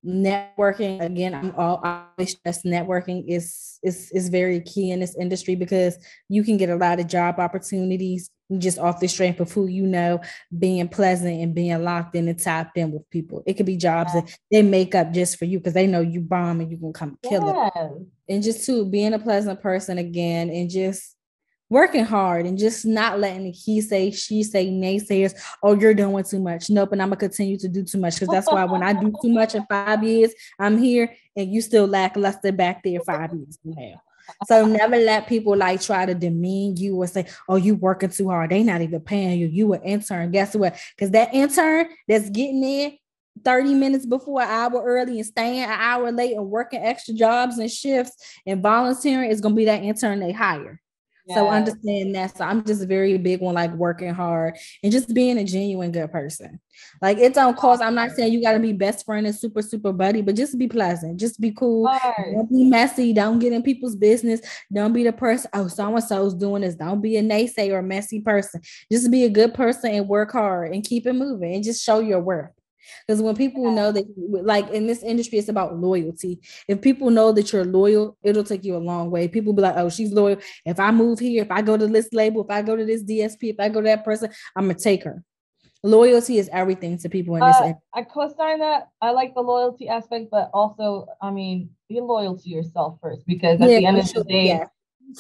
[0.03, 5.53] networking again i'm all always stress networking is is is very key in this industry
[5.53, 5.95] because
[6.27, 9.85] you can get a lot of job opportunities just off the strength of who you
[9.85, 10.19] know
[10.57, 14.11] being pleasant and being locked in and tapped in with people it could be jobs
[14.15, 14.21] yeah.
[14.21, 16.91] that they make up just for you because they know you bomb and you can
[16.91, 17.69] come kill yeah.
[17.75, 17.91] it
[18.27, 21.15] and just to being a pleasant person again and just
[21.71, 26.39] working hard and just not letting he say, she say, naysayers, oh, you're doing too
[26.39, 26.69] much.
[26.69, 26.91] Nope.
[26.91, 28.19] And I'm gonna continue to do too much.
[28.19, 31.61] Cause that's why when I do too much in five years, I'm here and you
[31.61, 34.01] still lackluster back there five years from now.
[34.47, 38.29] So never let people like try to demean you or say, "Oh, you working too
[38.29, 39.47] hard." They not even paying you.
[39.47, 40.31] You an intern.
[40.31, 40.77] Guess what?
[40.95, 42.97] Because that intern that's getting in
[43.43, 47.57] 30 minutes before an hour early and staying an hour late and working extra jobs
[47.57, 48.15] and shifts
[48.45, 50.79] and volunteering is gonna be that intern they hire.
[51.33, 52.37] So understand that.
[52.37, 56.11] So I'm just very big on like working hard and just being a genuine good
[56.11, 56.59] person.
[57.01, 57.81] Like it don't cost.
[57.81, 60.57] I'm not saying you got to be best friend and super super buddy, but just
[60.57, 61.19] be pleasant.
[61.19, 61.89] Just be cool.
[62.33, 63.13] Don't be messy.
[63.13, 64.41] Don't get in people's business.
[64.71, 65.49] Don't be the person.
[65.53, 66.75] Oh, so and so's doing this.
[66.75, 68.61] Don't be a naysayer or messy person.
[68.91, 71.99] Just be a good person and work hard and keep it moving and just show
[71.99, 72.51] your worth.
[73.07, 73.75] Because when people yeah.
[73.75, 74.05] know that,
[74.43, 76.39] like in this industry, it's about loyalty.
[76.67, 79.27] If people know that you're loyal, it'll take you a long way.
[79.27, 80.37] People be like, oh, she's loyal.
[80.65, 83.03] If I move here, if I go to this label, if I go to this
[83.03, 85.23] DSP, if I go to that person, I'm going to take her.
[85.83, 87.55] Loyalty is everything to people in this.
[87.55, 88.89] Uh, I co-sign that.
[89.01, 93.59] I like the loyalty aspect, but also, I mean, be loyal to yourself first because
[93.59, 94.65] at yeah, the end of the day, yeah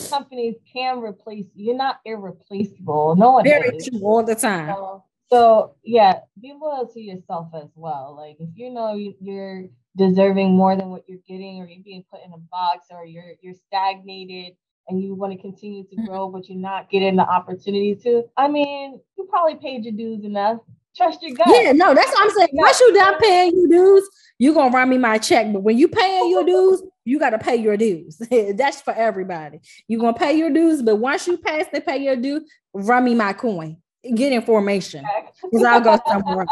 [0.09, 1.67] companies can replace you.
[1.67, 3.15] You're not irreplaceable.
[3.15, 3.87] No one very is.
[3.87, 4.73] true all the time.
[4.75, 8.15] So so yeah, be loyal to yourself as well.
[8.17, 9.65] Like if you know you're
[9.95, 13.33] deserving more than what you're getting, or you're being put in a box, or you're
[13.41, 14.55] you're stagnated
[14.87, 16.05] and you want to continue to mm-hmm.
[16.05, 18.23] grow, but you're not getting the opportunity to.
[18.35, 20.59] I mean, you probably paid your dues enough.
[20.97, 21.47] Trust your gut.
[21.47, 22.49] Yeah, no, that's what I'm saying.
[22.51, 25.51] Once you done paying your dues, you're gonna run me my check.
[25.53, 28.17] But when you paying your dues, you gotta pay your dues.
[28.55, 29.61] that's for everybody.
[29.87, 33.15] You're gonna pay your dues, but once you pass the pay your due, run me
[33.15, 33.80] my coin
[34.15, 35.05] get information
[35.43, 36.45] because I'll go somewhere.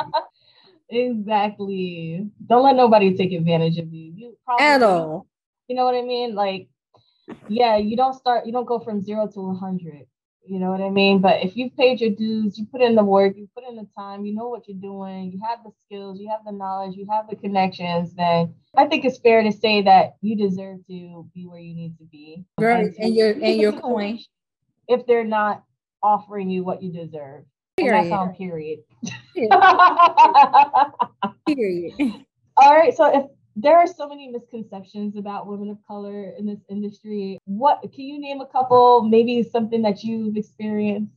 [0.89, 2.27] exactly.
[2.45, 4.13] Don't let nobody take advantage of you.
[4.15, 5.27] You probably at all.
[5.67, 6.35] You know what I mean?
[6.35, 6.67] Like,
[7.47, 8.45] yeah, you don't start.
[8.45, 10.07] You don't go from zero to hundred.
[10.49, 11.19] You know what I mean?
[11.19, 13.87] But if you've paid your dues, you put in the work, you put in the
[13.95, 17.05] time, you know what you're doing, you have the skills, you have the knowledge, you
[17.11, 21.45] have the connections, then I think it's fair to say that you deserve to be
[21.45, 22.45] where you need to be.
[22.57, 22.85] Right.
[22.85, 24.19] And, and your and your coin.
[24.87, 25.63] If they're not
[26.03, 27.43] offering you what you deserve.
[27.77, 28.35] Period.
[28.37, 28.79] Period.
[29.35, 29.51] Period.
[31.47, 32.25] period.
[32.57, 32.95] All right.
[32.95, 33.25] So if
[33.55, 38.19] there are so many misconceptions about women of color in this industry, what can you
[38.19, 39.03] name a couple?
[39.03, 41.13] Maybe something that you've experienced.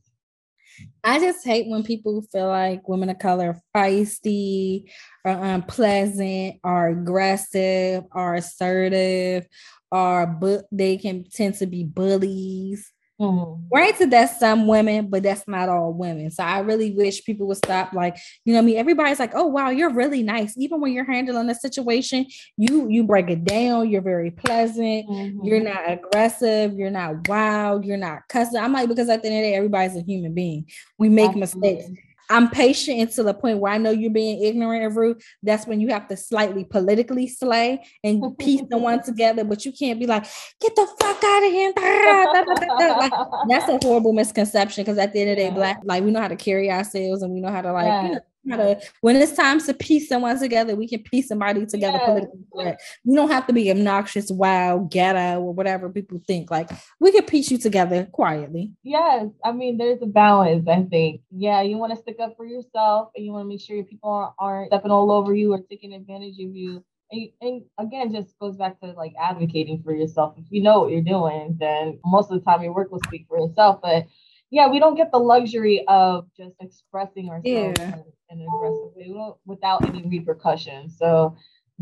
[1.03, 4.89] I just hate when people feel like women of color are feisty
[5.23, 9.45] or unpleasant or aggressive or assertive
[9.91, 12.91] or but they can tend to be bullies
[13.23, 13.67] Mm-hmm.
[13.71, 16.29] Granted, that's some women, but that's not all women.
[16.31, 17.93] So I really wish people would stop.
[17.93, 21.09] Like, you know, I mean, everybody's like, "Oh, wow, you're really nice." Even when you're
[21.09, 22.25] handling a situation,
[22.57, 23.89] you you break it down.
[23.89, 25.07] You're very pleasant.
[25.07, 25.45] Mm-hmm.
[25.45, 26.73] You're not aggressive.
[26.73, 27.85] You're not wild.
[27.85, 28.59] You're not cussing.
[28.59, 30.65] I'm like, because at the end of the day, everybody's a human being.
[30.97, 31.75] We make Absolutely.
[31.75, 31.99] mistakes.
[32.29, 35.21] I'm patient until the point where I know you're being ignorant and rude.
[35.41, 39.43] That's when you have to slightly politically slay and piece the one together.
[39.43, 40.25] But you can't be like,
[40.59, 41.73] get the fuck out of here.
[42.97, 43.13] like,
[43.49, 46.21] that's a horrible misconception because at the end of the day, black, like we know
[46.21, 48.03] how to carry ourselves and we know how to like, yeah.
[48.05, 51.97] you know, to, when it's time to piece someone together, we can piece somebody together
[51.97, 52.05] yes.
[52.05, 52.81] politically correct.
[53.05, 56.51] We don't have to be obnoxious, wild, ghetto, or whatever people think.
[56.51, 56.69] Like
[56.99, 58.71] we can piece you together quietly.
[58.83, 60.67] Yes, I mean there's a balance.
[60.67, 61.21] I think.
[61.31, 63.85] Yeah, you want to stick up for yourself, and you want to make sure your
[63.85, 66.83] people aren't, aren't stepping all over you or taking advantage of you.
[67.11, 70.35] And, and again, just goes back to like advocating for yourself.
[70.37, 73.25] If you know what you're doing, then most of the time your work will speak
[73.29, 73.79] for itself.
[73.81, 74.07] But
[74.49, 77.95] yeah, we don't get the luxury of just expressing ourselves yeah.
[78.33, 80.97] In, in, an aggressive way without any repercussions.
[80.97, 81.35] So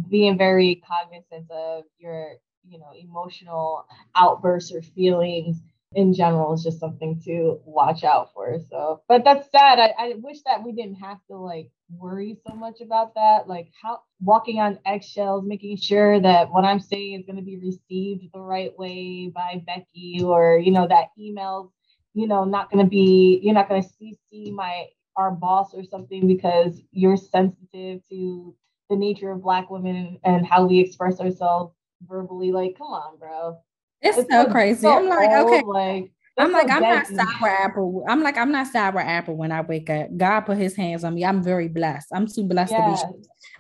[0.10, 2.36] being very cognizant of your,
[2.68, 3.86] you know, emotional
[4.16, 5.58] outbursts or feelings
[5.94, 8.58] in general is just something to watch out for.
[8.70, 9.78] So, but that's sad.
[9.80, 13.50] I, I wish that we didn't have to like worry so much about that.
[13.50, 17.58] Like how walking on eggshells, making sure that what I'm saying is going to be
[17.58, 21.72] received the right way by Becky or, you know, that emails
[22.14, 24.88] you know, not going to be, you're not going to CC my,
[25.22, 28.56] our boss or something because you're sensitive to
[28.90, 31.74] the nature of Black women and how we express ourselves
[32.08, 32.52] verbally.
[32.52, 33.58] Like, come on, bro.
[34.02, 34.82] It's, it's so crazy.
[34.82, 35.64] So I'm like, old, okay.
[35.64, 36.12] Like,
[36.42, 38.06] I'm like, I'm not sour apple.
[38.08, 40.16] I'm like, I'm not sour apple when I wake up.
[40.18, 41.24] God put his hands on me.
[41.24, 42.08] I'm very blessed.
[42.14, 43.02] I'm too blessed yes.
[43.02, 43.14] to be.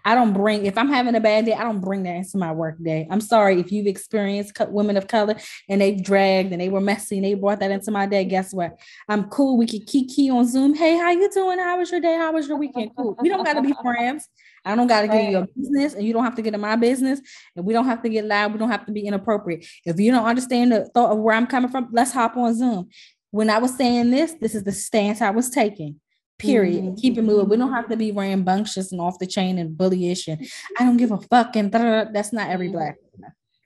[0.03, 2.51] I don't bring, if I'm having a bad day, I don't bring that into my
[2.51, 3.07] work day.
[3.09, 5.35] I'm sorry if you've experienced women of color
[5.69, 8.25] and they've dragged and they were messy and they brought that into my day.
[8.25, 8.79] Guess what?
[9.07, 9.57] I'm cool.
[9.57, 10.73] We can kiki on Zoom.
[10.73, 11.59] Hey, how you doing?
[11.59, 12.15] How was your day?
[12.15, 12.91] How was your weekend?
[12.97, 13.15] Cool.
[13.21, 14.27] We don't got to be friends.
[14.63, 16.61] I don't got to get you a business and you don't have to get in
[16.61, 17.19] my business
[17.55, 18.53] and we don't have to get loud.
[18.53, 19.65] We don't have to be inappropriate.
[19.85, 22.89] If you don't understand the thought of where I'm coming from, let's hop on Zoom.
[23.31, 25.99] When I was saying this, this is the stance I was taking.
[26.37, 26.83] Period.
[26.83, 26.95] Mm-hmm.
[26.95, 27.49] Keep it moving.
[27.49, 30.47] We don't have to be rambunctious and off the chain and bullyish and
[30.79, 32.77] I don't give a fuck and that's not every mm-hmm.
[32.77, 32.97] black.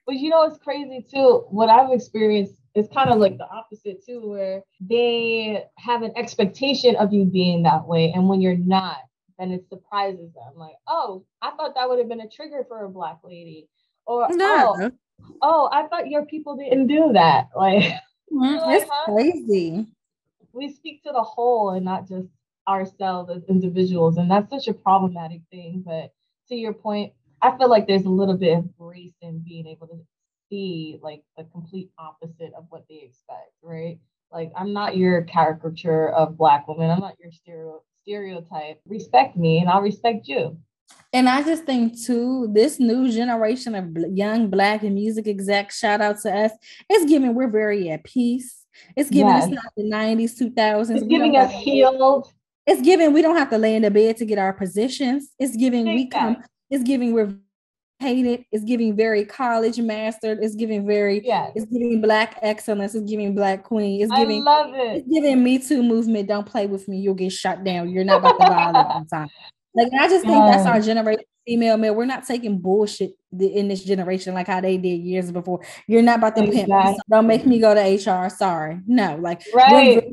[0.06, 1.46] But you know, it's crazy too.
[1.50, 6.96] What I've experienced is kind of like the opposite too, where they have an expectation
[6.98, 8.12] of you being that way.
[8.14, 8.98] And when you're not,
[9.38, 10.54] then it surprises them.
[10.56, 13.68] Like, oh, I thought that would have been a trigger for a black lady.
[14.06, 14.76] Or no.
[14.78, 14.92] oh,
[15.42, 17.50] oh, I thought your people didn't do that.
[17.56, 17.84] Like,
[18.32, 19.12] mm, it's huh?
[19.12, 19.88] crazy.
[20.54, 22.28] We speak to the whole and not just
[22.68, 24.18] ourselves as individuals.
[24.18, 25.84] And that's such a problematic thing.
[25.86, 26.12] But
[26.50, 29.88] to your point, I feel like there's a little bit of grace in being able
[29.88, 30.00] to
[30.50, 34.00] see like the complete opposite of what they expect, right?
[34.32, 36.90] Like I'm not your caricature of black women.
[36.90, 38.80] I'm not your stereo stereotype.
[38.88, 40.58] Respect me and I'll respect you.
[41.12, 46.02] And I just think too, this new generation of young black and music execs, shout
[46.02, 46.52] out to us,
[46.90, 48.64] it's giving we're very at peace.
[48.96, 49.46] It's giving yes.
[49.46, 50.96] us not the 90s, 2000s.
[50.96, 52.32] It's giving us healed.
[52.68, 55.32] It's giving we don't have to lay in the bed to get our positions.
[55.40, 56.38] It's giving we come,
[56.70, 57.34] it's giving we're
[58.00, 58.46] hated.
[58.52, 60.40] It's giving very college mastered.
[60.42, 61.52] It's giving very yes.
[61.56, 62.96] it's giving black excellence.
[62.96, 64.02] It's giving black queen.
[64.02, 64.98] It's giving I love it.
[64.98, 66.28] It's giving me too movement.
[66.28, 66.98] Don't play with me.
[66.98, 67.90] You'll get shot down.
[67.90, 69.30] You're not about to violate on time.
[69.76, 71.96] Like I just think that's our generation, female male.
[71.96, 75.62] We're not taking bullshit in this generation like how they did years before.
[75.88, 76.74] You're not about to exactly.
[76.74, 76.98] pimp.
[77.12, 78.30] Don't make me go to HR.
[78.30, 79.18] Sorry, no.
[79.22, 80.04] Like right.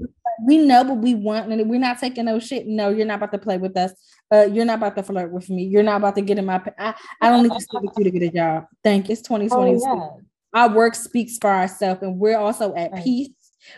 [0.44, 2.66] We know what we want, and we're not taking no shit.
[2.66, 3.92] No, you're not about to play with us.
[4.32, 5.64] Uh, you're not about to flirt with me.
[5.64, 6.60] You're not about to get in my.
[6.78, 8.66] I, I don't need to speak with you to get a job.
[8.82, 9.12] Thank you.
[9.12, 9.84] It's 2022.
[9.86, 10.20] Oh,
[10.54, 10.60] yeah.
[10.60, 13.04] Our work speaks for ourselves, and we're also at right.
[13.04, 13.30] peace.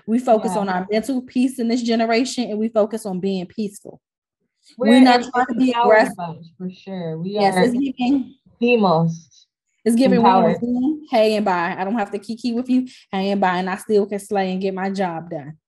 [0.06, 0.60] We focus yeah.
[0.60, 4.00] on our mental peace in this generation, and we focus on being peaceful.
[4.78, 6.16] We're, We're not trying to be aggressive
[6.56, 7.18] for sure.
[7.18, 9.46] We yes, are it's giving, the most.
[9.84, 11.76] It's giving one hey and bye.
[11.78, 14.52] I don't have to kiki with you, hey and bye, and I still can slay
[14.52, 15.58] and get my job done.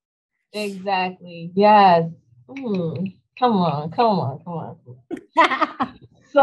[0.57, 1.52] Exactly.
[1.54, 2.11] Yes.
[2.48, 3.14] Mm.
[3.38, 4.78] Come on, come on, come on.
[6.32, 6.40] so,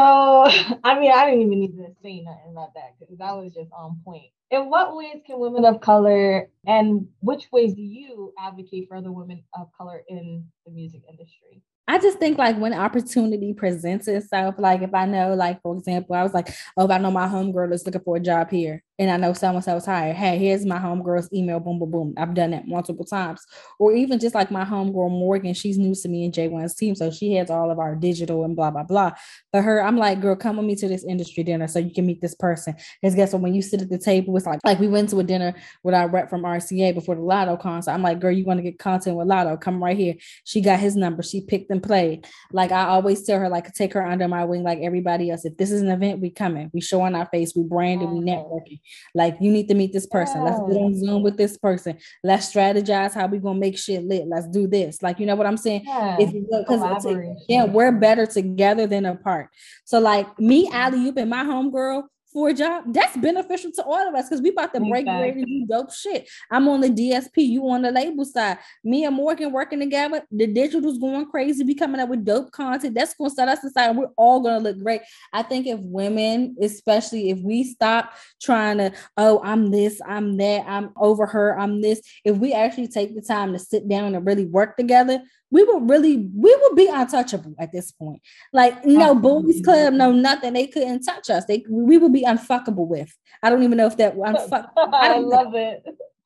[0.84, 3.72] I mean, I didn't even need to say nothing about that because that was just
[3.72, 4.26] on point.
[4.51, 9.11] In what ways can women of color and which ways do you advocate for other
[9.11, 11.64] women of color in the music industry?
[11.88, 16.16] I just think like when opportunity presents itself, like if I know, like for example,
[16.16, 18.84] I was like, oh, if I know my homegirl is looking for a job here,
[19.00, 22.14] and I know someone else hired, hey, here's my homegirl's email, boom, boom, boom.
[22.16, 23.44] I've done that multiple times.
[23.80, 27.10] Or even just like my homegirl Morgan, she's new to me and J1's team, so
[27.10, 29.12] she has all of our digital and blah blah blah.
[29.52, 32.06] But her, I'm like, girl, come with me to this industry dinner so you can
[32.06, 32.76] meet this person.
[33.02, 33.41] Because guess what?
[33.41, 35.96] When you sit at the table, it's like like we went to a dinner with
[35.96, 37.91] our rep from RCA before the Latto concert.
[37.91, 39.60] I'm like, girl, you want to get content with Latto?
[39.60, 40.16] Come right here.
[40.44, 41.24] She got his number.
[41.24, 42.28] She picked and played.
[42.52, 45.46] Like I always tell her, like take her under my wing, like everybody else.
[45.46, 46.70] If this is an event, we coming.
[46.74, 47.54] We showing our face.
[47.56, 48.14] We branding.
[48.14, 48.80] We networking.
[49.15, 50.43] Like you need to meet this person.
[50.43, 51.97] Let's get on Zoom with this person.
[52.23, 54.27] Let's strategize how we gonna make shit lit.
[54.27, 55.01] Let's do this.
[55.01, 55.84] Like you know what I'm saying?
[55.86, 57.05] Yeah, because
[57.47, 59.49] yeah, we're better together than apart.
[59.86, 62.03] So like me, Ali, you've been my homegirl
[62.34, 65.31] for a job, that's beneficial to all of us because we about to break exactly.
[65.31, 66.27] bread and do dope shit.
[66.49, 68.57] I'm on the DSP, you on the label side.
[68.84, 70.23] Me and Morgan working together.
[70.31, 71.63] The digital's going crazy.
[71.63, 72.95] We coming up with dope content.
[72.95, 73.95] That's gonna set us aside.
[73.95, 75.01] We're all gonna look great.
[75.31, 80.65] I think if women, especially if we stop trying to, oh, I'm this, I'm that,
[80.67, 82.01] I'm over her, I'm this.
[82.25, 85.21] If we actually take the time to sit down and really work together,
[85.53, 88.23] we will really we will be untouchable at this point.
[88.51, 90.53] Like no boys club, no nothing.
[90.53, 91.45] They couldn't touch us.
[91.45, 93.15] They we would be unfuckable with.
[93.41, 94.69] I don't even know if that unfuck.
[94.78, 95.84] I, I love it.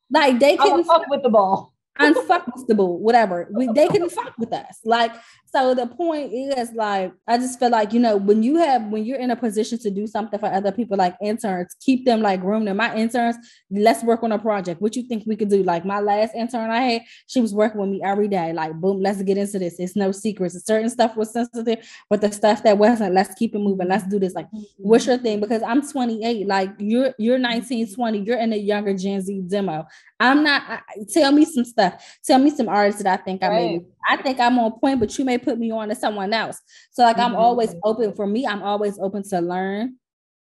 [0.09, 1.73] Like they couldn't fuck with the ball.
[1.99, 3.47] unfuckable, whatever.
[3.51, 4.79] We they couldn't fuck with us.
[4.85, 5.13] Like
[5.49, 9.05] so the point is like I just feel like you know when you have when
[9.05, 12.41] you're in a position to do something for other people like interns, keep them like
[12.41, 12.75] grooming.
[12.75, 13.37] My interns,
[13.71, 14.81] let's work on a project.
[14.81, 15.63] What you think we could do?
[15.63, 18.51] Like my last intern I had, she was working with me every day.
[18.51, 19.79] Like boom, let's get into this.
[19.79, 20.61] It's no secrets.
[20.65, 23.87] Certain stuff was sensitive, but the stuff that wasn't, let's keep it moving.
[23.87, 24.33] Let's do this.
[24.33, 25.39] Like, what's your thing?
[25.39, 26.45] Because I'm 28.
[26.45, 28.19] Like you're you're 19, 20.
[28.19, 29.87] You're in a younger Gen Z demo.
[30.19, 30.63] I'm not.
[30.67, 30.79] I,
[31.11, 32.03] tell me some stuff.
[32.25, 33.49] Tell me some artists that I think right.
[33.49, 33.85] I may.
[34.09, 36.59] I think I'm on point, but you may put me on to someone else.
[36.91, 37.25] So like mm-hmm.
[37.25, 39.95] I'm always open for me, I'm always open to learn.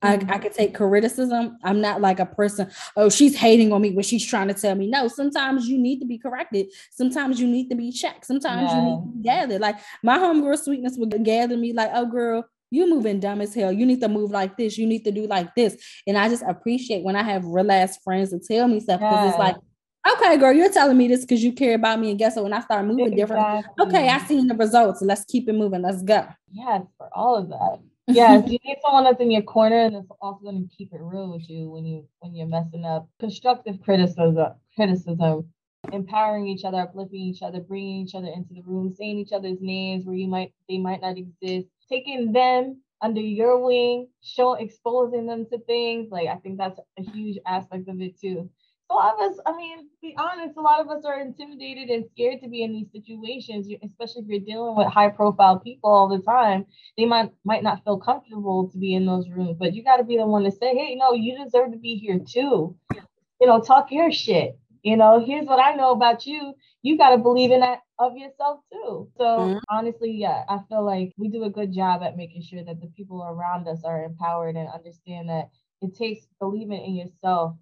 [0.04, 0.32] Mm-hmm.
[0.32, 1.58] I, I could take criticism.
[1.64, 4.74] I'm not like a person, oh, she's hating on me when she's trying to tell
[4.74, 4.88] me.
[4.88, 6.68] No, sometimes you need to be corrected.
[6.92, 8.26] Sometimes you need to be checked.
[8.26, 8.78] Sometimes yeah.
[8.78, 9.62] you need to be gathered.
[9.62, 13.72] Like my homegirl sweetness would gather me, like, oh girl, you moving dumb as hell.
[13.72, 14.78] You need to move like this.
[14.78, 15.78] You need to do like this.
[16.08, 19.14] And I just appreciate when I have real ass friends to tell me stuff because
[19.14, 19.30] yeah.
[19.30, 19.56] it's like
[20.10, 22.10] okay, girl, you're telling me this because you care about me.
[22.10, 22.44] And guess what?
[22.44, 23.22] When I start moving exactly.
[23.22, 25.02] different, okay, I seen the results.
[25.02, 25.82] Let's keep it moving.
[25.82, 26.28] Let's go.
[26.52, 27.80] Yes, for all of that.
[28.08, 31.00] Yes, you need someone that's in your corner and that's also going to keep it
[31.02, 33.08] real with you when you when you're messing up.
[33.20, 34.38] Constructive criticism,
[34.76, 35.50] criticism,
[35.92, 39.60] empowering each other, uplifting each other, bringing each other into the room, saying each other's
[39.62, 45.26] names where you might they might not exist, taking them under your wing, show exposing
[45.26, 46.10] them to things.
[46.12, 48.50] Like I think that's a huge aspect of it too.
[48.92, 52.06] A lot of us, I mean, be honest, a lot of us are intimidated and
[52.12, 56.10] scared to be in these situations, especially if you're dealing with high profile people all
[56.10, 56.66] the time.
[56.98, 60.04] They might might not feel comfortable to be in those rooms, but you got to
[60.04, 62.76] be the one to say, hey, no, you deserve to be here too.
[63.40, 64.58] You know, talk your shit.
[64.84, 66.54] You know, here's what I know about you.
[66.82, 69.08] You got to believe in that of yourself too.
[69.18, 69.58] So mm-hmm.
[69.70, 72.88] honestly, yeah, I feel like we do a good job at making sure that the
[72.88, 75.50] people around us are empowered and understand that
[75.82, 77.56] it takes believing in yourself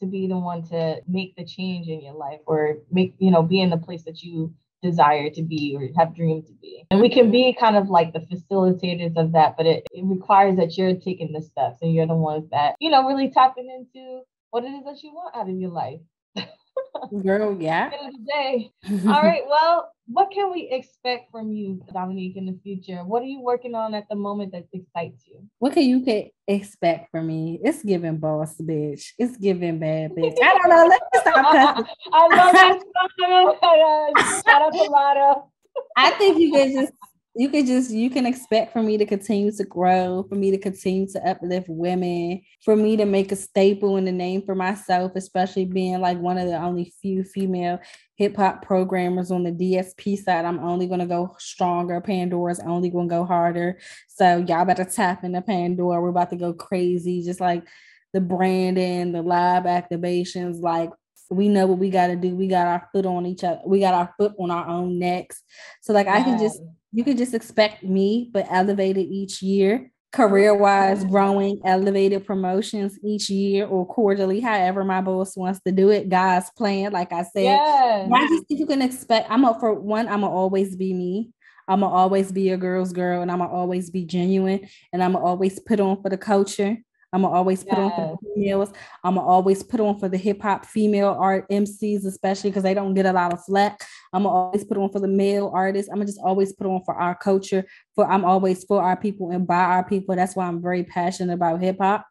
[0.00, 3.42] to be the one to make the change in your life or make, you know,
[3.42, 6.84] be in the place that you desire to be or have dreamed to be.
[6.90, 10.56] And we can be kind of like the facilitators of that, but it, it requires
[10.56, 14.20] that you're taking the steps and you're the ones that, you know, really tapping into
[14.50, 16.00] what it is that you want out of your life.
[17.22, 17.90] Girl, yeah.
[17.92, 18.70] End of the day.
[19.08, 19.42] All right.
[19.48, 23.04] Well, what can we expect from you, Dominique, in the future?
[23.04, 25.42] What are you working on at the moment that excites you?
[25.58, 27.58] What can you can expect from me?
[27.62, 29.12] It's giving boss bitch.
[29.18, 30.36] It's giving bad bitch.
[30.42, 30.86] I don't know.
[30.86, 32.80] Let's stop I love that
[33.22, 34.42] song.
[34.46, 35.48] Shout out to Latto.
[35.96, 36.92] I think you can just
[37.36, 40.58] you can just you can expect for me to continue to grow for me to
[40.58, 45.12] continue to uplift women for me to make a staple in the name for myself
[45.16, 47.80] especially being like one of the only few female
[48.16, 50.44] hip-hop programmers on the dsp side.
[50.44, 52.00] I'm only going to go stronger.
[52.00, 53.78] Pandora's only going to go harder.
[54.08, 56.00] So y'all better tap into pandora.
[56.00, 57.22] We're about to go crazy.
[57.22, 57.64] Just like
[58.12, 60.90] the branding the live activations like
[61.30, 62.36] we know what we got to do.
[62.36, 65.42] We got our foot on each other we got our foot on our own necks.
[65.80, 66.18] So like yeah.
[66.18, 66.60] i can just
[66.94, 73.28] you can just expect me, but elevated each year, career wise, growing, elevated promotions each
[73.28, 76.08] year or quarterly, however my boss wants to do it.
[76.08, 77.42] God's plan, like I said.
[77.42, 78.10] Yes.
[78.14, 81.30] I just think you can expect, I'm up for one, I'm gonna always be me.
[81.66, 85.14] I'm gonna always be a girl's girl and I'm gonna always be genuine and I'm
[85.14, 86.76] gonna always put on for the culture.
[87.14, 87.78] I'm gonna always put yes.
[87.78, 88.72] on for the females.
[89.04, 92.74] I'm gonna always put on for the hip hop female art MCs, especially because they
[92.74, 93.82] don't get a lot of flack.
[94.12, 95.88] I'm gonna always put on for the male artists.
[95.88, 97.64] I'm gonna just always put on for our culture.
[97.94, 100.16] For I'm always for our people and by our people.
[100.16, 102.04] That's why I'm very passionate about hip hop.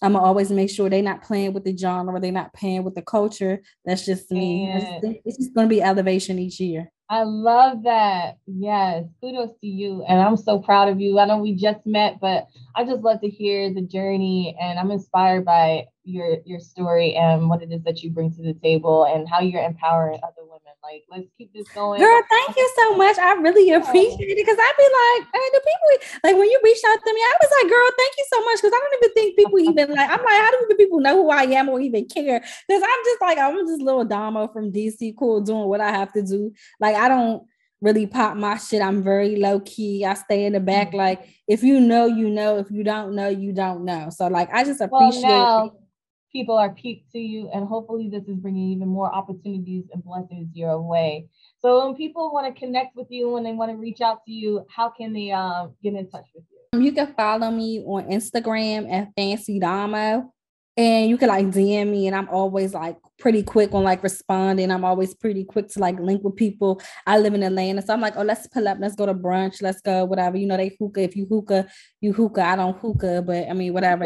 [0.00, 2.94] I'm gonna always make sure they're not playing with the genre, they're not playing with
[2.94, 3.60] the culture.
[3.84, 4.66] That's just me.
[5.26, 6.90] It's just gonna be elevation each year.
[7.08, 8.38] I love that.
[8.46, 9.04] Yes.
[9.20, 10.02] Kudos to you.
[10.08, 11.18] And I'm so proud of you.
[11.18, 14.90] I know we just met, but I just love to hear the journey and I'm
[14.90, 19.04] inspired by your your story and what it is that you bring to the table
[19.04, 20.46] and how you're empowering other
[20.88, 22.00] like, let's keep this going.
[22.00, 23.18] Girl, thank you so much.
[23.18, 25.88] I really appreciate it because I'd be like, hey, the people
[26.24, 28.60] like when you reached out to me, I was like, girl, thank you so much.
[28.60, 31.22] Cause I don't even think people even like, I'm like, how do even people know
[31.22, 32.40] who I am or even care?
[32.40, 36.12] Because I'm just like, I'm just little Domo from DC, cool, doing what I have
[36.14, 36.52] to do.
[36.80, 37.42] Like, I don't
[37.80, 38.82] really pop my shit.
[38.82, 40.04] I'm very low key.
[40.04, 40.88] I stay in the back.
[40.88, 40.96] Mm-hmm.
[40.96, 42.58] Like, if you know, you know.
[42.58, 44.10] If you don't know, you don't know.
[44.10, 45.78] So, like, I just appreciate well,
[46.32, 50.48] people are peaked to you and hopefully this is bringing even more opportunities and blessings
[50.54, 51.28] your way.
[51.60, 54.32] So when people want to connect with you when they want to reach out to
[54.32, 56.80] you how can they uh, get in touch with you?
[56.80, 60.32] You can follow me on instagram at fancy domo
[60.78, 64.70] and you can like DM me, and I'm always like pretty quick on like responding.
[64.70, 66.80] I'm always pretty quick to like link with people.
[67.04, 69.60] I live in Atlanta, so I'm like, oh, let's pull up, let's go to brunch,
[69.60, 70.36] let's go, whatever.
[70.36, 71.02] You know, they hookah.
[71.02, 71.66] If you hookah,
[72.00, 72.44] you hookah.
[72.44, 74.04] I don't hookah, but I mean, whatever.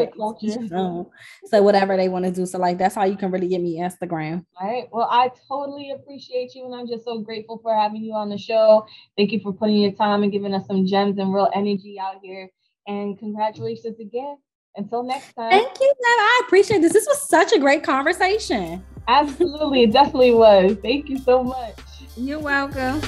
[1.45, 2.47] so whatever they want to do.
[2.47, 4.43] So like that's how you can really get me Instagram.
[4.59, 4.87] All right.
[4.91, 8.37] Well, I totally appreciate you, and I'm just so grateful for having you on the
[8.39, 8.87] show.
[9.15, 12.15] Thank you for putting your time and giving us some gems and real energy out
[12.23, 12.49] here.
[12.87, 14.37] And congratulations again.
[14.75, 15.51] Until next time.
[15.51, 16.05] Thank you, Deb.
[16.05, 16.93] I appreciate this.
[16.93, 18.83] This was such a great conversation.
[19.07, 19.83] Absolutely.
[19.83, 20.77] It definitely was.
[20.81, 21.77] Thank you so much.
[22.15, 23.01] You're welcome.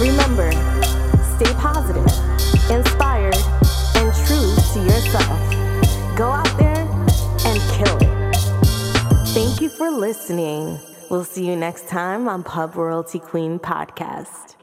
[0.00, 0.50] Remember,
[1.36, 2.06] stay positive,
[2.70, 3.36] inspired,
[3.96, 6.16] and true to yourself.
[6.16, 6.88] Go out there
[7.44, 8.36] and kill it.
[9.28, 10.78] Thank you for listening.
[11.10, 14.56] We'll see you next time on Pub Royalty Queen Podcast.